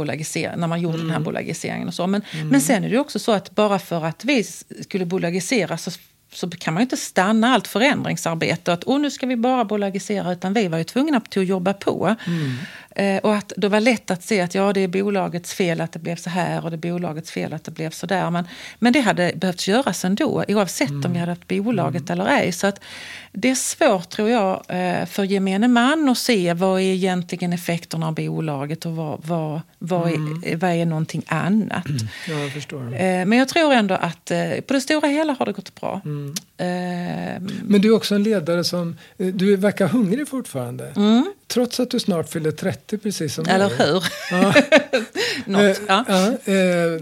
[0.58, 1.06] när man gjorde mm.
[1.06, 1.26] den här mm.
[1.26, 1.88] bolagiseringen.
[1.88, 2.08] Och så.
[2.08, 2.48] Men, mm.
[2.48, 4.44] men sen är det också så att bara för att vi
[4.82, 5.92] skulle bolagisera så
[6.34, 10.32] så kan man ju inte stanna allt förändringsarbete att oh, nu ska vi bara bolagisera
[10.32, 12.16] utan vi var ju tvungna till att jobba på.
[12.28, 12.56] Mm.
[13.02, 15.92] Eh, och att det var lätt att se att ja, det är bolagets fel att
[15.92, 18.32] det blev så här och det är bolagets fel att det blev så där.
[18.32, 18.48] Men,
[18.80, 21.06] men det hade behövt göras ändå oavsett mm.
[21.06, 22.22] om vi hade haft bolaget mm.
[22.22, 22.52] eller ej.
[22.52, 22.82] Så att
[23.32, 28.08] det är svårt tror jag eh, för gemene man att se vad är egentligen effekterna
[28.08, 30.44] av bolaget och vad, vad, vad, mm.
[30.46, 31.86] är, vad är någonting annat.
[32.30, 32.94] Ja, jag förstår.
[32.94, 34.32] Eh, men jag tror ändå att
[34.68, 36.02] på det stora hela har det gått bra.
[36.06, 36.34] Mm.
[37.64, 40.94] Men du är också en ledare som, du verkar hungrig fortfarande.
[40.96, 41.34] Mm.
[41.54, 44.04] Trots att du snart fyller 30 precis som Eller hur?
[44.32, 44.54] Ja.
[45.46, 46.06] Något, ja.
[46.08, 47.02] ja eh,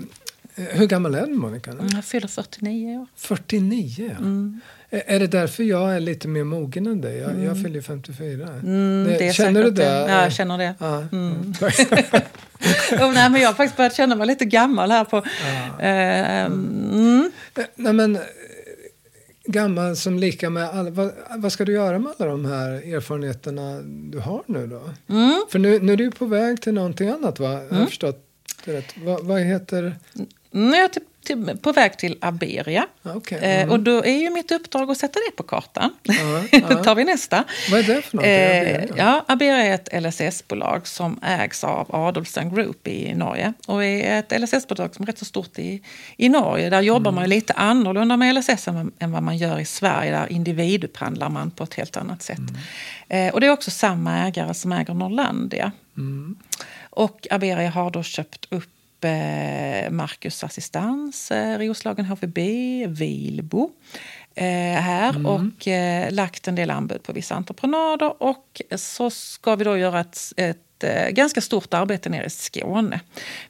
[0.56, 1.72] hur gammal är du Monica?
[1.72, 1.88] Nu?
[1.94, 3.08] Jag fyller 49 år.
[3.16, 4.18] 49 ja.
[4.18, 4.62] Mm.
[4.92, 7.18] Är det därför jag är lite mer mogen än dig?
[7.18, 7.44] Jag, mm.
[7.44, 8.48] jag fyller 54.
[8.48, 9.84] Mm, det, det känner du det?
[9.84, 10.76] Ja, jag känner det.
[10.80, 11.04] Ja.
[11.12, 11.54] Mm.
[12.92, 15.04] oh, nej, men jag har faktiskt börjat känna mig lite gammal här.
[15.04, 15.18] på...
[15.18, 15.82] Ja.
[15.82, 17.32] Eh, mm.
[17.76, 18.20] nej, men,
[19.52, 23.82] gammal som lika med alla, vad, vad, ska du göra med alla de här erfarenheterna
[23.84, 24.82] du har nu då?
[25.14, 25.44] Mm.
[25.50, 27.62] För nu, nu är du på väg till någonting annat va?
[27.70, 28.26] Jag har förstått
[28.66, 28.98] det rätt.
[28.98, 29.96] Va, vad heter?
[30.54, 32.88] Mm, jag är till, till, på väg till Aberia.
[33.04, 33.38] Okay.
[33.38, 33.68] Mm.
[33.68, 35.94] Eh, och då är ju mitt uppdrag att sätta det på kartan.
[36.04, 36.14] Ja,
[36.52, 36.60] ja.
[36.70, 37.44] då tar vi nästa.
[37.72, 38.18] Vad är det för?
[38.18, 38.94] Eh, Aberia?
[38.98, 43.54] Ja, Aberia är ett LSS-bolag som ägs av Adolfsen Group i Norge.
[43.68, 45.82] Och är ett LSS-bolag som är rätt så stort i,
[46.18, 46.70] i Norge.
[46.70, 47.22] Där jobbar mm.
[47.22, 50.12] man lite annorlunda med LSS än, än, vad man gör i Sverige.
[50.12, 52.40] Där individupphandlar man på ett helt annat sätt.
[53.10, 53.28] Mm.
[53.28, 55.72] Eh, och det är också samma ägare som äger Norlandia.
[55.98, 56.36] Mm.
[56.90, 62.38] Och Aberia har då köpt upp eh, Marcus Assistans, eh, Roslagen HVB,
[62.88, 63.70] Vilbo
[64.36, 64.46] eh,
[64.82, 65.26] här mm.
[65.26, 65.68] och
[66.14, 68.24] lagt en del anbud på vissa entreprenader.
[68.24, 70.56] Och så ska vi då göra ett, ett
[71.10, 73.00] ganska stort arbete nere i Skåne.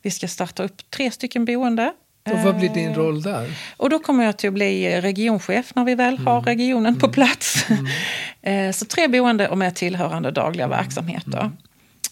[0.02, 1.94] Vi ska starta upp tre stycken boende
[2.32, 3.58] och vad blir din roll där?
[3.78, 6.46] Och då kommer jag till att bli regionchef när vi väl har mm.
[6.46, 7.14] regionen på mm.
[7.14, 7.66] plats.
[8.44, 8.74] Mm.
[8.74, 11.52] så tre boende och med tillhörande dagliga verksamheter.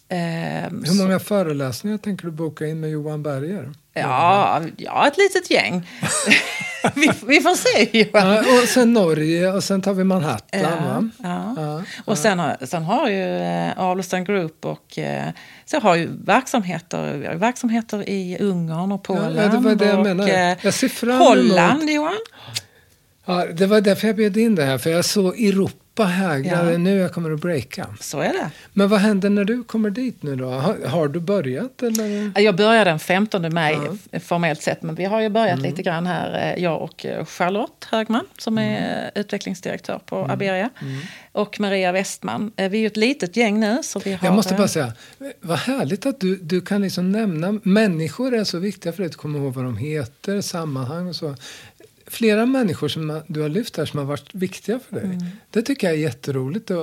[0.10, 1.26] Um, Hur många så...
[1.26, 3.72] föreläsningar tänker du boka in med Johan Berger?
[3.93, 5.88] Ja, ja ett litet gäng.
[6.96, 8.34] vi, vi, får se Johan.
[8.34, 11.12] Ja, och sen Norge och sen tar vi Manhattan.
[11.24, 11.54] Ja, ja.
[11.58, 15.30] ja och sen har, sen har ju eh, Arleston Group och eh,
[15.65, 20.06] så har ju verksamheter, verksamheter i Ungern och Polen ja, det var det jag och
[20.06, 20.52] menade.
[20.52, 22.20] Eh, jag ser fram Holland Johan.
[23.26, 26.71] Ja, det var därför jag bjöd in det här, för jag såg Europa Europa hägrar,
[26.71, 26.77] ja.
[26.77, 27.88] nu jag kommer att breaka.
[27.99, 28.49] Så är det.
[28.73, 30.49] Men vad händer när du kommer dit nu då?
[30.49, 32.39] Har, har du börjat eller?
[32.41, 33.77] Jag börjar den 15 maj
[34.12, 34.19] ja.
[34.19, 35.69] formellt sett, men vi har ju börjat mm.
[35.69, 39.12] lite grann här, eh, jag och eh, Charlotte Högman som är mm.
[39.15, 40.31] utvecklingsdirektör på mm.
[40.31, 40.69] Aberia.
[40.81, 41.01] Mm.
[41.31, 42.51] Och Maria Westman.
[42.55, 43.79] Eh, vi är ett litet gäng nu.
[43.83, 44.93] Så vi har, jag måste bara säga,
[45.41, 49.15] vad härligt att du, du kan liksom nämna, människor är så viktiga för dig att
[49.15, 51.36] komma ihåg vad de heter, sammanhang och så
[52.08, 55.06] flera människor som du har lyft här som har varit viktiga för dig.
[55.06, 55.26] Mm.
[55.50, 56.72] Det tycker jag är jätteroligt.
[56.72, 56.78] Eh,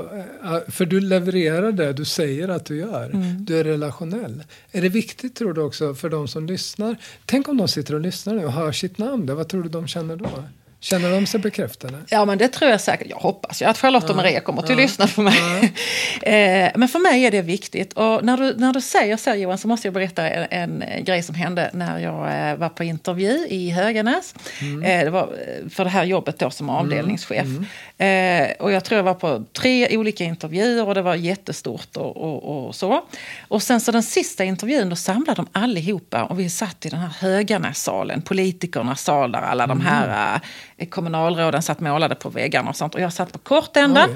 [0.68, 3.10] för du levererar det du säger att du gör.
[3.10, 3.44] Mm.
[3.44, 4.44] Du är relationell.
[4.72, 6.96] Är det viktigt tror du också för de som lyssnar?
[7.24, 9.26] Tänk om de sitter och lyssnar nu och hör sitt namn.
[9.26, 9.34] Där.
[9.34, 10.44] Vad tror du de känner då?
[10.84, 11.98] Känner de sig bekräftade?
[12.08, 13.10] Ja, men det tror jag säkert.
[13.10, 15.34] Jag hoppas ju att Charlotte och Maria kommer att lyssna på mig.
[15.62, 15.68] Ja.
[16.22, 17.92] Eh, men för mig är det viktigt.
[17.92, 21.22] Och när du, när du säger så Johan så måste jag berätta en, en grej
[21.22, 24.34] som hände när jag eh, var på intervju i Höganäs.
[24.60, 24.82] Mm.
[24.82, 25.28] Eh, det var
[25.70, 27.44] för det här jobbet då som avdelningschef.
[27.44, 27.66] Mm.
[27.98, 28.52] Mm.
[28.58, 32.66] och jag tror jag var på tre olika intervjuer och det var jättestort och, och,
[32.66, 33.04] och, så.
[33.48, 37.00] Och sen så den sista intervjun då samlade de allihopa och vi satt i den
[37.00, 40.40] här Höganässalen, politikernas sal där alla de här
[40.90, 42.94] kommunalråden satt målade på väggarna och sånt.
[42.94, 44.08] Och jag satt på kortända.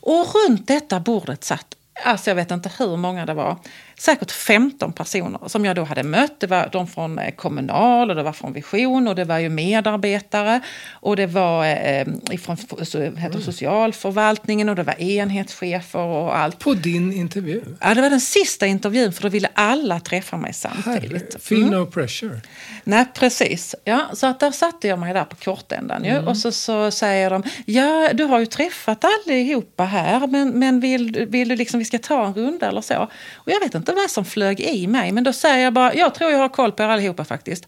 [0.00, 1.66] Och runt detta bordet satt,
[2.04, 3.56] alltså jag vet inte hur många det var,
[3.98, 6.40] säkert 15 personer som jag då hade mött.
[6.40, 9.48] Det var de från eh, Kommunal och det var från Vision och det var ju
[9.48, 12.06] medarbetare och det var eh,
[12.38, 13.42] från så, heter mm.
[13.42, 16.58] socialförvaltningen och det var enhetschefer och allt.
[16.58, 17.62] På din intervju?
[17.80, 21.12] Ja, det var den sista intervjun för då ville alla träffa mig samtidigt.
[21.12, 21.80] Herre, feel mm.
[21.80, 22.40] no pressure.
[22.84, 23.74] Nej, precis.
[23.84, 26.10] Ja, så att där satte jag mig där på kortändan ju.
[26.10, 26.28] Mm.
[26.28, 31.26] Och så, så säger de, ja du har ju träffat allihopa här men, men vill,
[31.28, 33.08] vill du liksom vi ska ta en runda eller så?
[33.34, 35.94] Och jag vet inte inte vad som flög i mig, men då säger jag bara,
[35.94, 37.66] jag tror jag har koll på er allihopa faktiskt.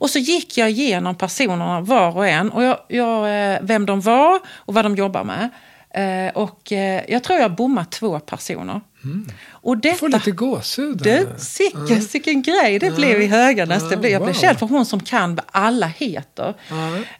[0.00, 4.00] Och så gick jag igenom personerna var och en, och jag, jag, eh, vem de
[4.00, 5.48] var och vad de jobbar med.
[5.90, 8.80] Eh, och eh, jag tror jag bommat två personer.
[9.04, 9.26] Mm.
[9.50, 10.98] Och detta, får lite gåshud.
[11.02, 13.90] Du, sicken, sicken grej det blev i Höganäs.
[13.90, 16.54] Det blev, jag blev känd för hon som kan vad alla heter.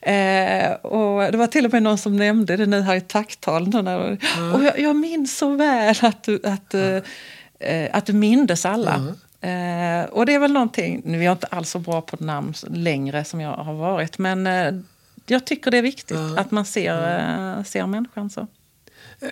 [0.01, 3.63] Eh, och det var till och med någon som nämnde det nu här i tacktal.
[4.55, 6.99] Och jag, jag minns så väl att, du, att eh,
[7.59, 8.95] eh, att du mindes alla.
[8.95, 9.15] Mm.
[9.41, 12.55] Eh, och det är väl någonting, nu är jag inte alls så bra på namn
[12.67, 14.75] längre som jag har varit, men eh,
[15.27, 17.65] jag tycker det är viktigt att man ser, mm.
[17.65, 18.47] ser människan så.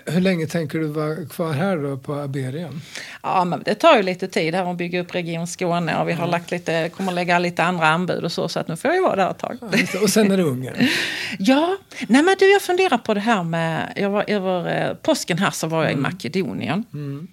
[0.07, 2.81] Hur länge tänker du vara kvar här då på Aberian?
[3.23, 6.13] Ja, men det tar ju lite tid här att bygga upp Region Skåne och vi
[6.13, 8.97] har lagt lite, kommer lägga lite andra anbud och så, så att nu får jag
[8.97, 9.59] ju vara där ett tag.
[9.61, 10.89] Ja, och sen är det Ungern?
[11.39, 11.77] ja,
[12.09, 15.51] nej men du jag funderar på det här med, jag var över eh, påsken här
[15.51, 16.85] så var jag i Makedonien.
[16.93, 17.29] Mm.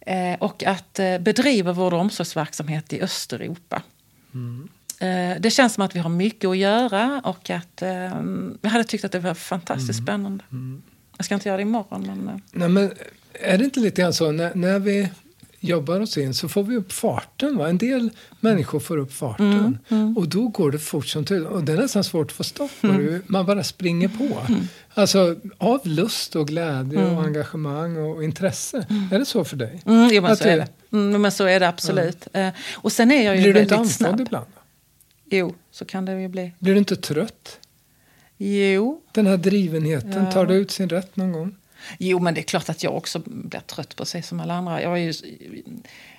[0.00, 3.82] Eh, och att eh, bedriva vård och omsorgsverksamhet i Östeuropa.
[4.34, 4.68] Mm.
[5.00, 7.82] Eh, det känns som att vi har mycket att göra och att
[8.60, 10.06] jag hade tyckt att det var fantastiskt mm.
[10.06, 10.44] spännande.
[10.52, 10.82] Mm.
[11.16, 12.22] Jag ska inte göra det imorgon.
[12.24, 12.42] Men.
[12.52, 12.92] Nej, men
[13.32, 15.08] är det inte lite grann så när, när vi
[15.60, 17.56] jobbar oss in så får vi upp farten.
[17.56, 17.68] Va?
[17.68, 20.16] En del människor får upp farten mm, mm.
[20.16, 21.46] och då går det fort som tusan.
[21.46, 23.06] Och det är nästan svårt att få stopp på mm.
[23.06, 23.20] det.
[23.26, 24.52] Man bara springer på.
[24.52, 24.60] Mm.
[24.94, 27.24] Alltså av lust och glädje och mm.
[27.24, 28.86] engagemang och intresse.
[28.90, 29.12] Mm.
[29.12, 29.82] Är det så för dig?
[29.86, 30.68] Mm, jo, men, så är det.
[31.18, 32.28] Men så är det absolut.
[32.32, 32.50] Ja.
[32.74, 34.46] Och sen är jag ju Blir du inte andfådd ibland?
[35.30, 36.52] Jo, så kan det ju bli.
[36.58, 37.58] Blir du inte trött?
[38.36, 39.00] Jo.
[39.12, 40.32] Den här drivenheten, ja.
[40.32, 41.56] tar det ut sin rätt någon gång?
[41.98, 44.82] Jo, men det är klart att jag också blir trött precis som alla andra.
[44.82, 45.12] Jag är ju,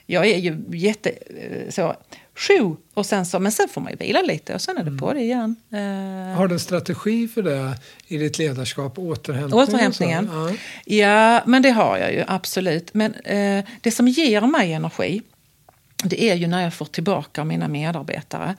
[0.05, 1.09] jag är ju jätte...
[1.09, 1.95] Eh, så,
[2.35, 4.87] sju, och sen så, men sen får man ju vila lite och sen är det
[4.87, 4.99] mm.
[4.99, 5.55] på det igen.
[5.73, 8.99] Uh, Har du en strategi för det i ditt ledarskap?
[8.99, 9.59] Återhämtning?
[9.59, 10.29] Återhämtningen?
[10.33, 10.51] Ja.
[10.85, 12.93] ja, men det har jag ju absolut.
[12.93, 15.21] Men uh, det som ger mig energi
[16.03, 18.55] det är ju när jag får tillbaka mina medarbetare.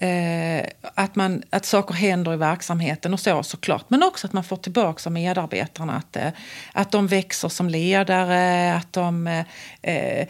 [0.00, 3.84] Eh, att, man, att saker händer i verksamheten och så såklart.
[3.88, 5.96] Men också att man får tillbaka av medarbetarna.
[5.96, 6.28] Att, eh,
[6.72, 9.44] att de växer som ledare, att de eh,
[9.82, 10.26] eh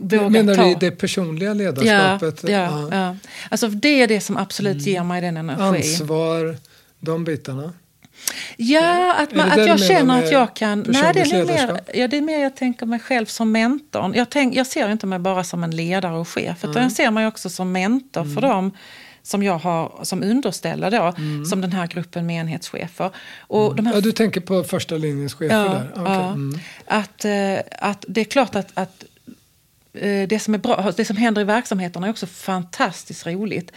[0.00, 0.64] vågar Menar ta...
[0.64, 2.42] du det personliga ledarskapet?
[2.42, 2.96] Ja, ja, ja.
[2.96, 3.16] ja.
[3.48, 4.84] Alltså det är det som absolut mm.
[4.84, 5.74] ger mig den energin.
[5.74, 6.56] Ansvar,
[7.00, 7.72] de bitarna?
[8.56, 10.84] Ja, att, man, att jag känner att jag kan...
[10.88, 14.16] Nej, det är, mer, ja, det är mer jag tänker mig själv som mentor.
[14.16, 16.82] Jag, tänk, jag ser inte mig bara som en ledare och chef, utan mm.
[16.82, 18.34] jag ser mig också som mentor mm.
[18.34, 18.72] för dem
[19.22, 21.44] som jag har som underställda då, mm.
[21.44, 23.10] som den här gruppen med enhetschefer.
[23.38, 23.86] Och mm.
[23.86, 23.94] här...
[23.94, 26.02] ja, du tänker på första linjens chefer ja, där?
[26.02, 26.14] Okay.
[26.14, 26.26] Ja.
[26.26, 26.58] Mm.
[26.86, 29.04] Att, eh, att det är klart att, att
[29.92, 33.72] eh, det som, är bra, det som händer i verksamheterna är också fantastiskt roligt.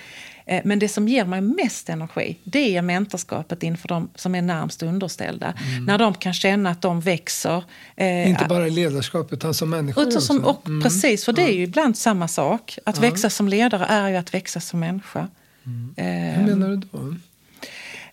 [0.45, 4.41] Eh, men det som ger mig mest energi det är mentorskapet inför de som är
[4.41, 5.53] närmst underställda.
[5.73, 5.85] Mm.
[5.85, 7.63] När de kan känna att de växer.
[7.95, 10.81] Eh, Inte bara i ledarskap utan som människor utan som, och, mm.
[10.81, 12.77] Precis, för det är ju ibland samma sak.
[12.85, 13.01] Att ja.
[13.01, 15.27] växa som ledare är ju att växa som människa.
[15.65, 15.93] Mm.
[15.97, 17.15] Eh, Hur menar du då?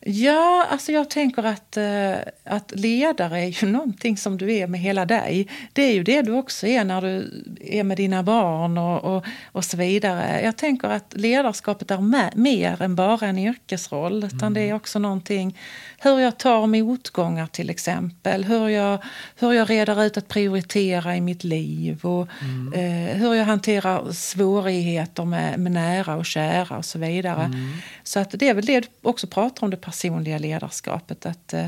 [0.03, 4.81] Ja, alltså jag tänker att, uh, att ledare är ju någonting som du är med
[4.81, 5.49] hela dig.
[5.73, 9.25] Det är ju det du också är när du är med dina barn och, och,
[9.53, 10.41] och så vidare.
[10.45, 14.25] Jag tänker att ledarskapet är med, mer än bara en yrkesroll.
[14.25, 14.55] Utan mm.
[14.55, 15.59] det är också någonting,
[15.99, 18.45] hur jag tar motgångar till exempel.
[18.45, 18.99] Hur jag,
[19.39, 22.05] hur jag reder ut att prioritera i mitt liv.
[22.05, 22.73] Och mm.
[22.73, 27.45] uh, hur jag hanterar svårigheter med, med nära och kära och så vidare.
[27.45, 27.73] Mm.
[28.03, 31.27] Så att det är väl det du också pratar om, det personliga ledarskapet.
[31.27, 31.67] Att, eh,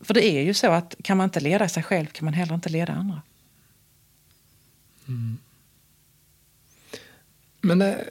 [0.00, 2.54] för det är ju så att kan man inte leda sig själv kan man heller
[2.54, 3.22] inte leda andra.
[5.08, 5.38] Mm.
[7.60, 8.04] Men det,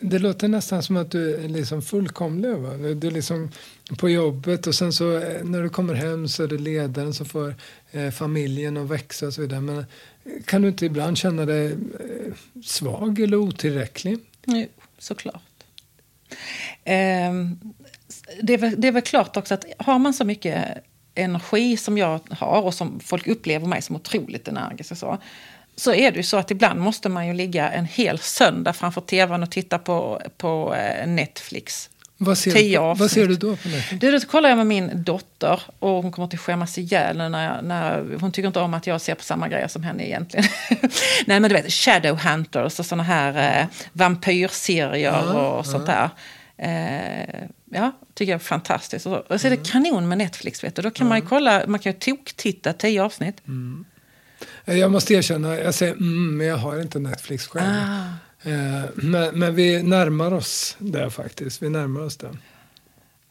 [0.00, 2.50] det, låter nästan som att du är liksom fullkomlig.
[2.50, 2.76] Va?
[2.76, 3.50] Du är liksom
[3.98, 7.26] på jobbet och sen så eh, när du kommer hem så är det ledaren som
[7.26, 7.54] får
[7.90, 9.60] eh, familjen att växa och så vidare.
[9.60, 9.84] Men
[10.44, 12.34] kan du inte ibland känna dig eh,
[12.64, 14.18] svag eller otillräcklig?
[14.46, 14.66] Jo,
[14.98, 15.42] såklart.
[16.84, 17.32] Eh,
[18.42, 21.98] det, är väl, det är väl klart också att har man så mycket energi som
[21.98, 25.18] jag har och som folk upplever mig som otroligt energisk och så.
[25.76, 29.00] Så är det ju så att ibland måste man ju ligga en hel söndag framför
[29.00, 31.90] tvn och titta på, på eh, Netflix.
[32.18, 33.00] Vad ser, avsnitt.
[33.00, 34.22] vad ser du då på Netflix?
[34.24, 38.18] Då kollar jag med min dotter och hon kommer att skämmas ihjäl när, jag, när
[38.20, 40.46] hon tycker inte om att jag ser på samma grejer som henne egentligen.
[41.26, 45.94] Nej men du vet Shadowhunters och såna här eh, vampyrserier ja, och sånt ja.
[45.94, 46.10] där.
[46.58, 49.06] Eh, ja, tycker jag är fantastiskt.
[49.06, 49.64] Och så, och så är det mm.
[49.64, 50.64] kanon med Netflix.
[50.64, 50.82] Vet du.
[50.82, 53.36] Då kan man ju kolla, man kan ju tok-titta tio avsnitt.
[53.48, 53.84] Mm.
[54.64, 57.66] Jag måste erkänna, jag säger mm, men jag har inte Netflix själv.
[57.66, 58.48] Ah.
[58.50, 61.62] Eh, men, men vi närmar oss det faktiskt.
[61.62, 62.36] Vi närmar oss det.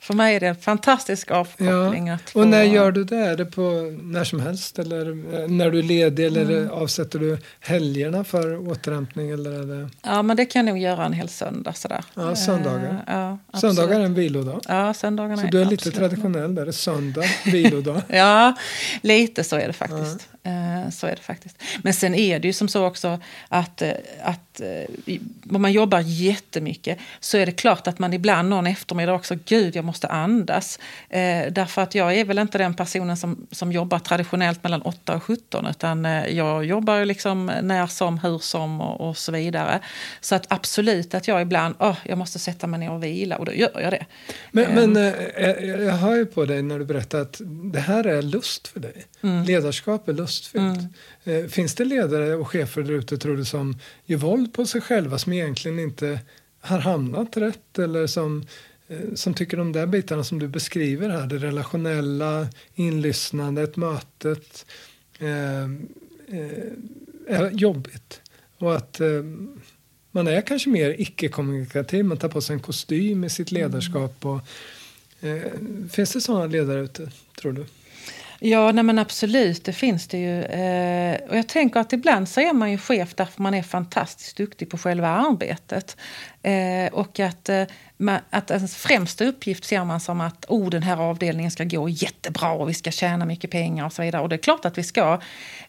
[0.05, 2.07] För mig är det en fantastisk avkoppling.
[2.07, 2.17] Ja.
[2.25, 2.39] Få...
[2.39, 3.17] Och när gör du det?
[3.17, 3.61] Är det på
[4.01, 4.79] när som helst?
[4.79, 6.25] Eller eh, när du är ledig?
[6.25, 6.71] Eller mm.
[6.71, 9.29] avsätter du helgerna för återhämtning?
[9.29, 9.89] Eller är det...
[10.01, 11.73] Ja, men det kan jag nog göra en hel söndag.
[11.73, 12.03] Sådär.
[12.13, 12.91] Ja, söndagar.
[12.91, 14.61] Uh, ja, söndagar är en vilodag.
[14.67, 16.71] Ja, söndagarna så du är lite traditionell där.
[16.71, 18.01] Söndag, vilodag.
[18.07, 18.53] ja,
[19.01, 20.29] lite så är det faktiskt.
[20.43, 20.51] Ja.
[20.51, 21.57] Uh, så är det faktiskt.
[21.83, 23.81] Men sen är det ju som så också att,
[24.21, 24.61] att att
[25.07, 25.17] eh,
[25.49, 29.75] om man jobbar jättemycket så är det klart att man ibland någon eftermiddag också, gud
[29.75, 30.79] jag måste andas.
[31.09, 35.15] Eh, därför att jag är väl inte den personen som, som jobbar traditionellt mellan 8
[35.15, 39.31] och 17 utan eh, jag jobbar ju liksom när som, hur som och, och, så
[39.31, 39.79] vidare.
[40.21, 43.45] Så att absolut att jag ibland, oh, jag måste sätta mig ner och vila och
[43.45, 44.05] då gör jag det.
[44.51, 47.41] Men, men eh, eh, jag hör ju på dig när du berättar att
[47.73, 49.05] det här är lust för dig.
[49.21, 49.43] Mm.
[49.43, 50.77] Ledarskap är lustfyllt.
[50.77, 50.93] Mm.
[51.28, 54.82] Eh, finns det ledare och chefer där ute tror du som gör våld på sig
[54.82, 56.19] själva som egentligen inte
[56.59, 58.45] har hamnat rätt eller som,
[58.88, 64.65] eh, som tycker de där bitarna som du beskriver här, det relationella, inlyssnandet, mötet
[65.19, 66.71] eh, eh,
[67.28, 68.21] är jobbigt.
[68.57, 69.23] Och att eh,
[70.11, 74.26] man är kanske mer icke-kommunikativ, man tar på sig en kostym i sitt ledarskap.
[74.26, 74.39] Och,
[75.28, 75.51] eh,
[75.91, 77.11] finns det sådana ledare ute,
[77.41, 77.65] tror du?
[78.39, 80.43] Ja, nej men absolut, det finns det ju.
[80.43, 84.38] Eh, och jag tänker att ibland så är man ju chef därför man är fantastiskt
[84.38, 85.97] duktig på själva arbetet.
[86.43, 87.63] Eh, och att, eh,
[87.97, 91.89] man, att ens främsta uppgift ser man som att oh, den här avdelningen ska gå
[91.89, 94.21] jättebra och vi ska tjäna mycket pengar och så vidare.
[94.21, 95.19] Och det är klart att vi ska.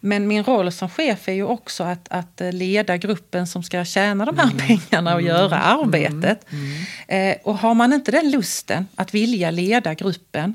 [0.01, 4.25] Men min roll som chef är ju också att, att leda gruppen som ska tjäna
[4.25, 4.59] de här mm.
[4.59, 5.35] pengarna och mm.
[5.35, 6.53] göra arbetet.
[6.53, 6.65] Mm.
[7.09, 7.31] mm.
[7.31, 10.55] Eh, och har man inte den lusten att vilja leda gruppen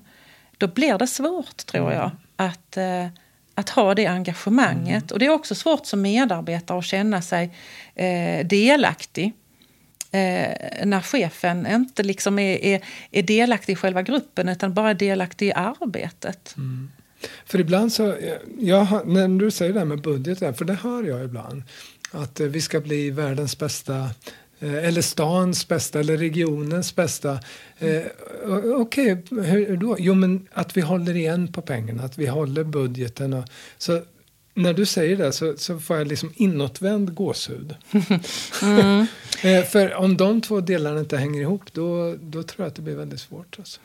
[0.61, 3.07] då blir det svårt, tror jag, att, eh,
[3.55, 5.03] att ha det engagemanget.
[5.03, 5.13] Mm.
[5.13, 7.55] Och det är också svårt som medarbetare att känna sig
[7.95, 9.33] eh, delaktig.
[10.11, 12.81] Eh, när chefen inte liksom är, är,
[13.11, 16.53] är, delaktig i själva gruppen utan bara delaktig i arbetet.
[16.57, 16.91] Mm.
[17.45, 18.15] För ibland så,
[18.59, 21.63] jag, när du säger det här med budgeten, för det hör jag ibland,
[22.11, 24.09] att eh, vi ska bli världens bästa Eh,
[24.61, 27.39] eller stans bästa eller regionens bästa.
[27.79, 28.01] Eh,
[28.75, 29.95] Okej, okay, hur då?
[29.99, 33.33] Jo, men att vi håller igen på pengarna, att vi håller budgeten.
[33.33, 33.45] Och,
[33.77, 34.01] så
[34.53, 37.75] när du säger det så, så får jag liksom inåtvänd gåshud.
[38.61, 39.05] mm.
[39.43, 42.81] eh, för om de två delarna inte hänger ihop då, då tror jag att det
[42.81, 43.55] blir väldigt svårt.
[43.59, 43.79] Alltså.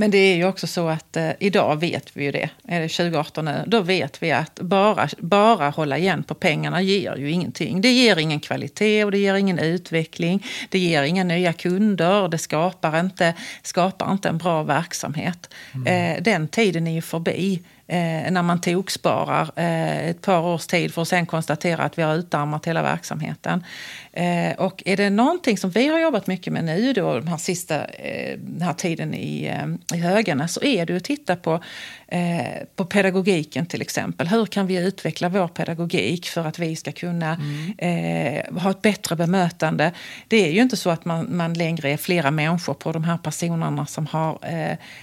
[0.00, 2.88] Men det är ju också så att eh, idag vet vi ju det, är det
[2.88, 7.80] 2018 nu, då vet vi att bara, bara hålla igen på pengarna ger ju ingenting.
[7.80, 10.46] Det ger ingen kvalitet och det ger ingen utveckling.
[10.68, 15.54] Det ger inga nya kunder det skapar inte, skapar inte en bra verksamhet.
[15.74, 16.16] Mm.
[16.16, 20.94] Eh, den tiden är ju förbi eh, när man toksparar eh, ett par års tid
[20.94, 23.64] för att sen konstatera att vi har utarmat hela verksamheten.
[24.12, 27.36] Eh, och är det någonting som vi har jobbat mycket med nu då, den här
[27.36, 31.60] sista eh, den här tiden i, eh, i Högarna så är det att titta på,
[32.08, 34.26] eh, på pedagogiken till exempel.
[34.26, 37.34] Hur kan vi utveckla vår pedagogik för att vi ska kunna
[37.80, 38.56] mm.
[38.56, 39.92] ha ett bättre bemötande?
[40.28, 43.18] Det är ju inte så att man, man längre är flera människor på de här
[43.18, 44.38] personerna som har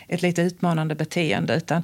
[0.07, 1.83] ett lite utmanande beteende utan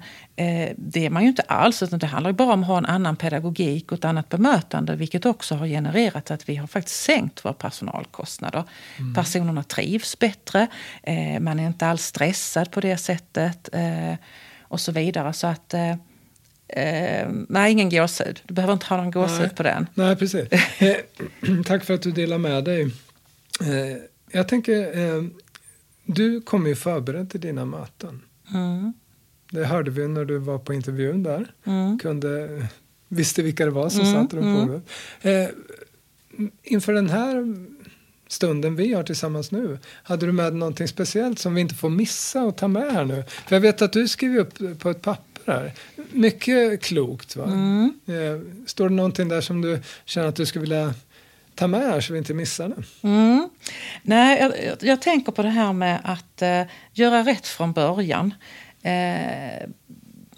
[0.76, 3.16] det är man ju inte alls, utan det handlar bara om att ha en annan
[3.16, 7.54] pedagogik och ett annat bemötande, vilket också har genererat att vi har faktiskt sänkt våra
[7.54, 8.64] personalkostnader.
[9.00, 9.14] Mm.
[9.14, 10.68] Personerna trivs bättre,
[11.04, 14.14] eh, man är inte alls stressad på det sättet eh,
[14.72, 15.34] och så vidare.
[15.34, 15.92] Så att eh,
[16.68, 18.42] eh nej, ingen gåshud.
[18.48, 19.88] Du behöver inte ha någon gåshud på den.
[19.94, 20.52] Nej, precis.
[20.82, 20.96] Eh,
[21.66, 22.82] tack för att du delar med dig.
[23.62, 23.98] Eh,
[24.32, 24.94] jag tänker,
[26.06, 28.22] du kommer ju förberedd till dina möten.
[28.54, 28.94] Mm.
[29.52, 31.54] Det hörde vi när du var på intervjun där.
[31.66, 32.00] Mm.
[32.00, 32.64] Kunde,
[33.08, 34.14] visste vilka det var som mm.
[34.14, 34.68] satt runt mm.
[34.68, 34.84] bordet.
[35.22, 35.48] Eh,
[36.64, 37.36] inför den här
[38.32, 42.44] stunden vi har tillsammans nu, hade du med någonting speciellt som vi inte får missa
[42.44, 43.24] och ta med här nu?
[43.48, 45.74] För jag vet att du skriver upp på ett papper här.
[46.12, 47.46] Mycket klokt va?
[47.46, 48.00] Mm.
[48.08, 50.94] Eh, står det någonting där som du känner att du skulle vilja
[51.56, 53.08] ta med här så vi inte missar det?
[53.08, 53.50] Mm.
[54.04, 58.34] Nej, jag, jag, tänker på det här med att uh, göra rätt från början.
[58.82, 59.68] Eh,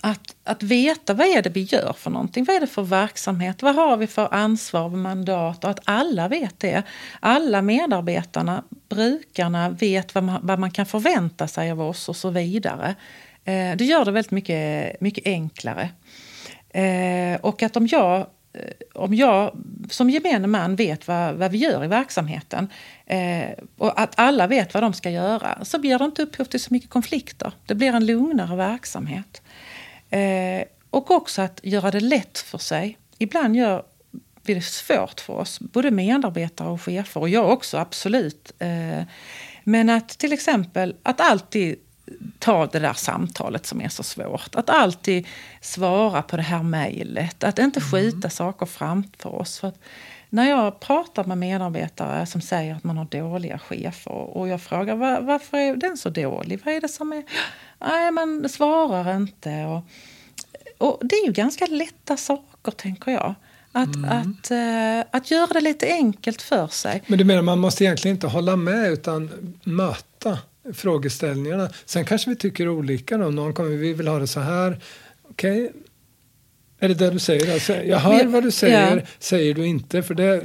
[0.06, 2.44] att, att veta vad är det vi gör för någonting.
[2.44, 3.62] Vad är det för verksamhet?
[3.62, 5.64] Vad har vi för ansvar och mandat?
[5.64, 6.84] Och att alla vet det.
[7.20, 12.30] Alla medarbetarna, brukarna vet vad man, vad man kan förvänta sig av oss och så
[12.30, 12.96] vidare.
[13.44, 15.90] Eh, det gör det väldigt mycket, mycket enklare.
[16.70, 18.20] Eh, och att om jag
[18.54, 19.52] eh, om jag
[19.90, 22.70] som gemene man vet vad, vad vi gör i verksamheten
[23.06, 26.60] eh, och att alla vet vad de ska göra så blir det inte upphov till
[26.60, 27.52] så mycket konflikter.
[27.66, 29.42] Det blir en lugnare verksamhet.
[30.14, 32.98] Eh, och också att göra det lätt för sig.
[33.18, 33.84] Ibland gör
[34.46, 38.52] vi det svårt för oss, både medarbetare och chefer och jag också absolut.
[38.60, 39.04] Eh,
[39.64, 41.76] men att till exempel att alltid
[42.40, 44.56] ta det där samtalet som är så svårt.
[44.56, 45.28] Att alltid
[45.62, 47.44] svara på det här mejlet.
[47.44, 47.92] Att inte mm.
[47.92, 48.30] skjuta mm.
[48.30, 49.60] saker framför oss.
[49.60, 49.72] För
[50.30, 54.96] när jag pratar med medarbetare som säger att man har dåliga chefer och jag frågar
[54.96, 56.60] var, varför är den så dålig?
[56.66, 57.24] Vad är det som är...
[57.84, 59.50] Nej, man svarar inte.
[59.66, 59.82] Och,
[60.88, 63.36] och det är ju ganska lätta saker, tänker jag.
[63.72, 64.10] Att, Mm.
[64.10, 67.04] att, eh, att göra det lite enkelt för sig.
[67.08, 69.30] Men du menar man måste egentligen inte hålla med utan
[69.64, 70.38] möta
[70.74, 71.70] frågeställningarna.
[71.86, 73.30] Sen kanske vi tycker olika då.
[73.30, 74.80] Någon kommer, vi vill ha det så här.
[75.30, 75.72] Okej.
[76.80, 77.54] Är det det du säger?
[77.54, 79.02] Alltså, jag hör vad du säger, Ja.
[79.20, 80.04] säger du inte.
[80.04, 80.44] För det,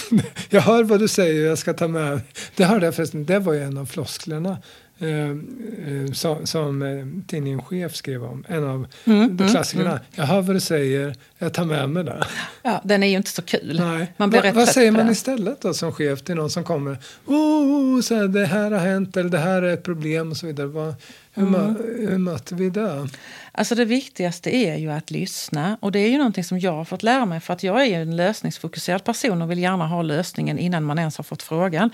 [0.50, 2.20] jag hör vad du säger, jag ska ta med.
[2.56, 4.58] Det hörde jag förresten, det var ju en av flosklerna.
[5.02, 8.44] Eh, eh, som, som eh, tidningen Chef skrev om.
[8.48, 10.00] En av Mm, de mm, klassikerna.
[10.14, 12.24] Jag hör vad du säger, jag tar med mig det.
[12.62, 13.76] Ja, den är ju inte så kul.
[13.80, 14.12] Nej.
[14.16, 16.96] Man blir Va, rätt vad säger man istället då som chef till någon som kommer?
[17.26, 20.46] Oh, så här, det här har hänt eller det här är ett problem och så
[20.46, 20.66] vidare.
[20.66, 20.94] Vad,
[21.34, 21.76] hur, Mm.
[22.08, 23.08] hur möter vi det?
[23.54, 25.76] Alltså det viktigaste är ju att lyssna.
[25.80, 27.40] Och det är ju någonting som jag har fått lära mig.
[27.40, 31.16] För att jag är en lösningsfokuserad person och vill gärna ha lösningen innan man ens
[31.16, 31.90] har fått frågan.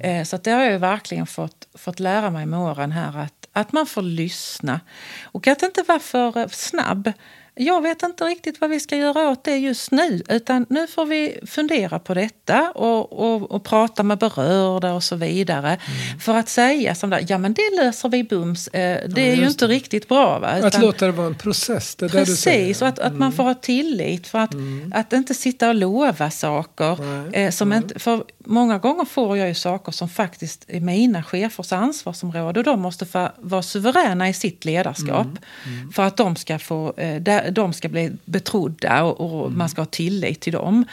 [0.00, 3.18] Eh, så att det har jag ju verkligen fått, fått lära mig med åren här.
[3.18, 4.80] Att, att man får lyssna.
[5.22, 7.12] Och att inte vara för snabb.
[7.54, 10.22] Jag vet inte riktigt vad vi ska göra åt det just nu.
[10.28, 15.16] Utan nu får vi fundera på detta och, och, och prata med berörda och så
[15.16, 15.78] vidare.
[16.20, 18.68] För att säga som där, ja men det löser vi bums.
[18.68, 20.38] Eh, det är ju just inte riktigt bra.
[20.38, 20.46] Va?
[20.48, 22.12] Att Utan- låta det vara en process, det det.
[22.12, 22.24] Mm.
[22.24, 24.28] Precis, och att, att man får ha tillit.
[24.28, 24.54] För att,
[24.92, 26.98] att inte sitta och lova saker.
[27.02, 31.22] Nej, Eh, som inte, för många gånger får jag ju saker som faktiskt är mina
[31.22, 32.60] chefers ansvarsområde.
[32.60, 35.26] Och de måste vara suveräna i sitt ledarskap.
[35.66, 37.22] Mm, För att de ska, få, eh,
[37.52, 39.58] de ska bli betrodda och, Mm.
[39.58, 40.84] man ska ha tillit till dem.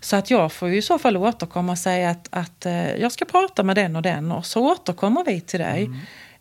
[0.00, 3.12] Så att jag får ju i så fall återkomma och säga att, att eh, jag
[3.12, 4.32] ska prata med den och den.
[4.32, 5.90] Och så återkommer vi till dig.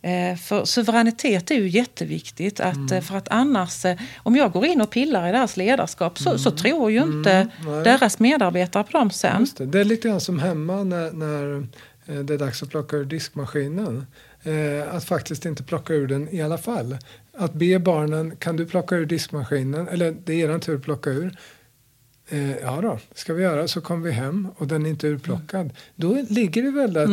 [0.01, 0.31] Mm.
[0.31, 2.59] Eh, För suveränitet är ju jätteviktigt.
[2.59, 2.93] Att, Mm.
[2.93, 6.37] eh, För att annars, eh, om jag går in och pillar i deras ledarskap så,
[6.37, 7.31] så tror ju inte
[7.61, 7.83] Mm.
[7.83, 9.47] deras medarbetare på dem sen.
[9.57, 9.65] Det.
[9.65, 11.67] det är lite grann som hemma när, när
[12.23, 14.05] det är dags att plocka ur diskmaskinen.
[14.91, 16.97] Att faktiskt inte plocka ur den i alla fall.
[17.37, 19.87] Att be barnen, kan du plocka ur diskmaskinen?
[19.87, 21.37] Eller det är er tur att plocka ur.
[22.29, 23.67] Eh, ja då, ska vi göra.
[23.67, 25.73] Så kommer vi hem och den är inte urplockad.
[25.95, 27.09] Då ligger det väldigt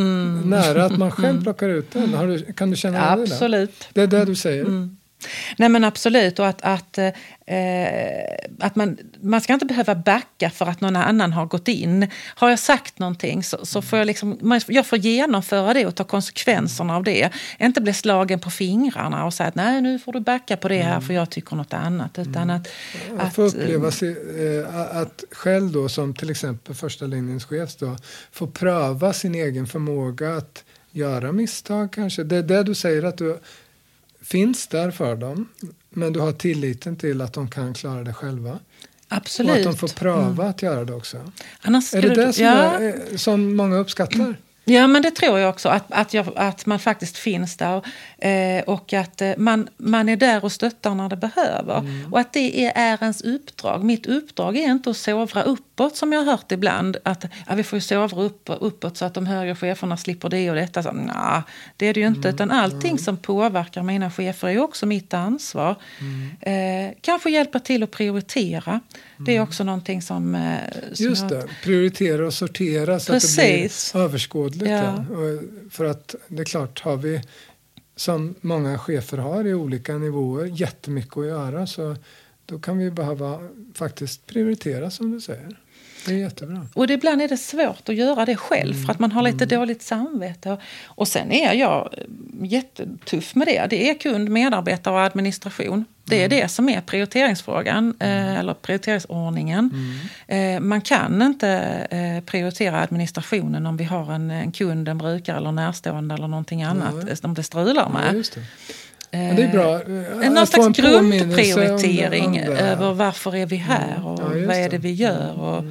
[0.47, 2.29] nära att man själv plockar ut den.
[2.29, 3.23] Du, kan du känna igen det?
[3.23, 3.89] Absolut.
[3.93, 4.65] Det är det du säger?
[4.65, 4.97] Mm.
[5.57, 6.39] Nej men absolut.
[6.39, 7.09] Och att, att, eh,
[8.61, 12.11] att man, man ska inte behöva backa för att någon annan har gått in.
[12.27, 16.05] Har jag sagt någonting så, så får jag, liksom, jag får genomföra det och ta
[16.05, 17.31] konsekvenserna av det.
[17.59, 20.83] Inte bli slagen på fingrarna och säga att nej nu får du backa på det
[20.83, 22.19] här för jag tycker något annat.
[22.19, 22.69] Utan att,
[23.19, 27.97] Att få uppleva sig, eh, att själv då som till exempel första linjens chef då,
[28.33, 32.25] få pröva sin egen förmåga att göra misstag kanske.
[32.25, 33.39] Det är det du säger att du
[34.25, 35.49] finns där för dem.
[35.91, 38.59] Men du har tilliten till att de kan klara det själva.
[39.09, 39.51] absolut.
[39.51, 39.67] Mm.
[39.67, 41.33] Och att de får pröva att göra det också.
[41.61, 42.53] Annars Är det skulle det du- som, ja.
[42.53, 44.37] är, eh, som många uppskattar?
[44.65, 45.69] Ja, men det tror jag också.
[45.69, 47.83] Att, att, jag, att man faktiskt finns där.
[48.19, 51.79] Eh, och att eh, man, man är där och stöttar när det behöver.
[51.79, 52.13] Mm.
[52.13, 53.85] Och att det är, är ens uppdrag.
[53.85, 56.97] Mitt uppdrag är inte att sovra uppåt som jag har hört ibland.
[57.03, 60.51] Att ja, vi får ju sovra upp, uppåt så att de högre cheferna slipper det
[60.51, 60.83] och detta.
[60.83, 61.43] Så, nah,
[61.77, 62.29] det är det ju inte.
[62.29, 62.35] Mm.
[62.35, 65.77] Utan allting som påverkar mina chefer är också mitt ansvar.
[66.01, 66.89] Mm.
[66.89, 68.81] Eh, kanske hjälpa till att prioritera.
[69.17, 70.35] Det är också någonting som...
[70.35, 70.59] Eh,
[70.93, 73.89] som Just det, prioritera och sortera så Precis.
[73.89, 74.54] att det blir överskådligt.
[74.63, 75.05] Ja.
[75.11, 75.39] Ja.
[75.71, 77.23] För att det är klart, har vi
[77.97, 81.97] som många chefer har i olika nivåer jättemycket att göra så
[82.47, 85.61] då kan vi behöva faktiskt prioritera som du säger.
[86.07, 86.67] Det är jättebra.
[86.75, 89.47] Och det, ibland är det svårt att göra det själv för att man har lite
[89.47, 90.51] dåligt samvete.
[90.51, 92.05] Och, och sen är jag eh,
[92.53, 93.67] jättetuff med det.
[93.71, 95.85] Det är kund, medarbetare och administration.
[96.05, 99.71] Det är det som är prioriteringsfrågan, eh, eller prioriteringsordningen.
[100.27, 101.49] Eh, man kan inte
[101.91, 106.63] eh, prioritera administrationen om vi har en, en kund, en brukare eller närstående eller någonting
[106.63, 107.09] annat Nej.
[107.11, 108.15] eh, som det strular Ja, med.
[108.35, 108.41] det.
[109.17, 109.75] Men det är bra.
[109.75, 114.57] eh, En att någon slags det- grundprioritering över varför är vi här och Ja, vad
[114.57, 114.79] är det.
[114.79, 115.41] vi gör.
[115.41, 115.65] Och,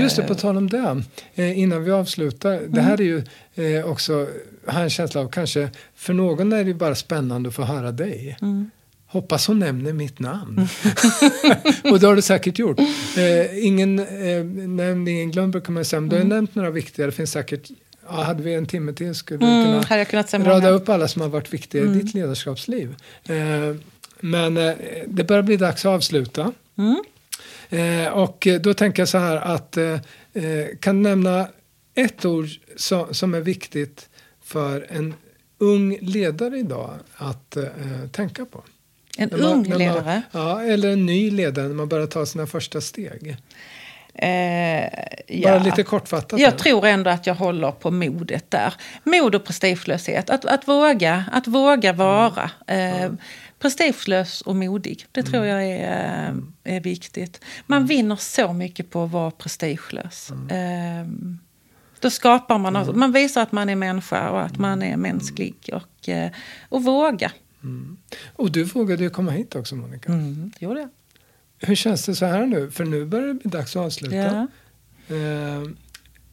[0.00, 1.02] Just det, på tal om det.
[1.34, 2.60] Eh, innan vi avslutar.
[2.68, 3.22] Det här är ju
[3.78, 4.26] eh, också,
[4.66, 7.92] har en känsla av kanske, för någon är det ju bara spännande att få höra
[7.92, 8.36] dig.
[8.42, 8.70] Mm.
[9.06, 10.60] Hoppas hon nämner mitt namn.
[11.90, 12.78] och det har du säkert gjort.
[13.16, 16.00] Eh, ingen eh, nämnd, ingen glömd brukar man säga.
[16.00, 17.06] Men du har nämnt några viktiga.
[17.06, 17.68] Det finns säkert,
[18.08, 20.68] ja, hade vi en timme till skulle vi Mm, kunna hade jag kunnat rada många.
[20.68, 22.94] upp alla som har varit viktiga i ditt ledarskapsliv.
[23.28, 23.76] Eh,
[24.20, 24.74] men eh,
[25.06, 26.52] det börjar bli dags att avsluta.
[26.78, 27.04] Mm.
[27.70, 29.92] Eh, och då tänker jag så här att eh,
[30.32, 31.48] eh, kan du nämna
[31.94, 34.08] ett ord som, som är viktigt
[34.44, 35.14] för en
[35.58, 37.64] ung ledare idag att eh,
[38.12, 38.62] tänka på?
[39.18, 40.22] En man- ung när man- ledare.
[40.32, 43.36] Ja, eller en ny ledare när man börjar ta sina första steg.
[44.14, 44.90] Eh,
[45.42, 45.58] Bara ja.
[45.58, 46.40] lite kortfattat.
[46.40, 46.58] Jag nu.
[46.58, 48.74] tror ändå att jag håller på modet där.
[49.04, 50.30] Mod och prestigelöshet.
[50.30, 52.50] Att, att, våga, att våga vara.
[52.66, 53.12] Eh,
[53.58, 55.06] prestigelös och modig.
[55.12, 56.28] Det tror jag är,
[56.64, 57.40] eh, är viktigt.
[57.66, 60.30] Man vinner så mycket på att vara prestigelös.
[60.30, 61.06] Eh,
[62.00, 65.54] då skapar man, alltså, man visar att man är människa och att man är mänsklig
[65.72, 66.30] och, eh,
[66.68, 67.32] och våga.
[68.36, 70.12] Och du vågade ju komma hit också Monica.
[70.12, 70.88] Mm, gjorde jag.
[71.66, 72.70] Hur känns det så här nu?
[72.70, 74.16] För nu börjar det bli dags att avsluta.
[74.16, 74.46] Ja.
[75.16, 75.62] Eh,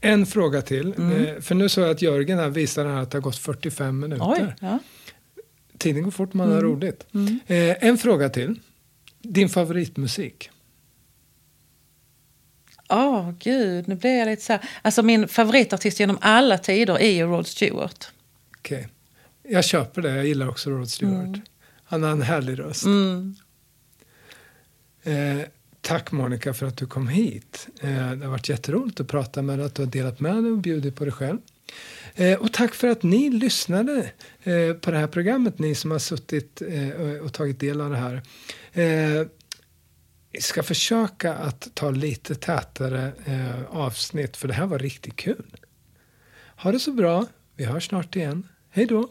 [0.01, 0.87] en fråga till.
[0.87, 3.99] Eh, för nu såg jag att Jörgen här visade här att det har gått 45
[3.99, 4.25] minuter.
[4.27, 4.79] Oj, ja.
[5.77, 7.05] Tiden går fort, man har roligt.
[7.13, 7.39] Mm.
[7.47, 8.59] Eh, en fråga till.
[9.21, 10.49] Din favoritmusik?
[12.89, 14.69] Åh, gud, nu blir jag lite så här.
[14.81, 18.11] Alltså min favoritartist genom alla tider är ju Rod Stewart.
[18.57, 18.87] Okej.
[19.43, 21.37] Jag köper det, jag gillar också Rod Stewart.
[21.83, 22.85] Han har en härlig röst.
[25.03, 25.41] Eh,
[25.81, 27.67] tack Monica för att du kom hit.
[27.81, 30.51] Eh, det har varit jätteroligt att prata med dig, att du har delat med dig
[30.51, 31.37] och bjudit på dig själv.
[32.15, 34.11] Eh, och tack för att ni lyssnade
[34.43, 36.89] eh, på det här programmet, ni som har suttit eh,
[37.23, 38.21] och, tagit del av det här.
[38.73, 39.27] Eh,
[40.31, 45.57] vi ska försöka att ta lite tätare eh, avsnitt, för det här var riktigt kul.
[46.55, 47.25] Ha det så bra,
[47.55, 48.47] vi hörs snart igen.
[48.69, 49.09] Hej då!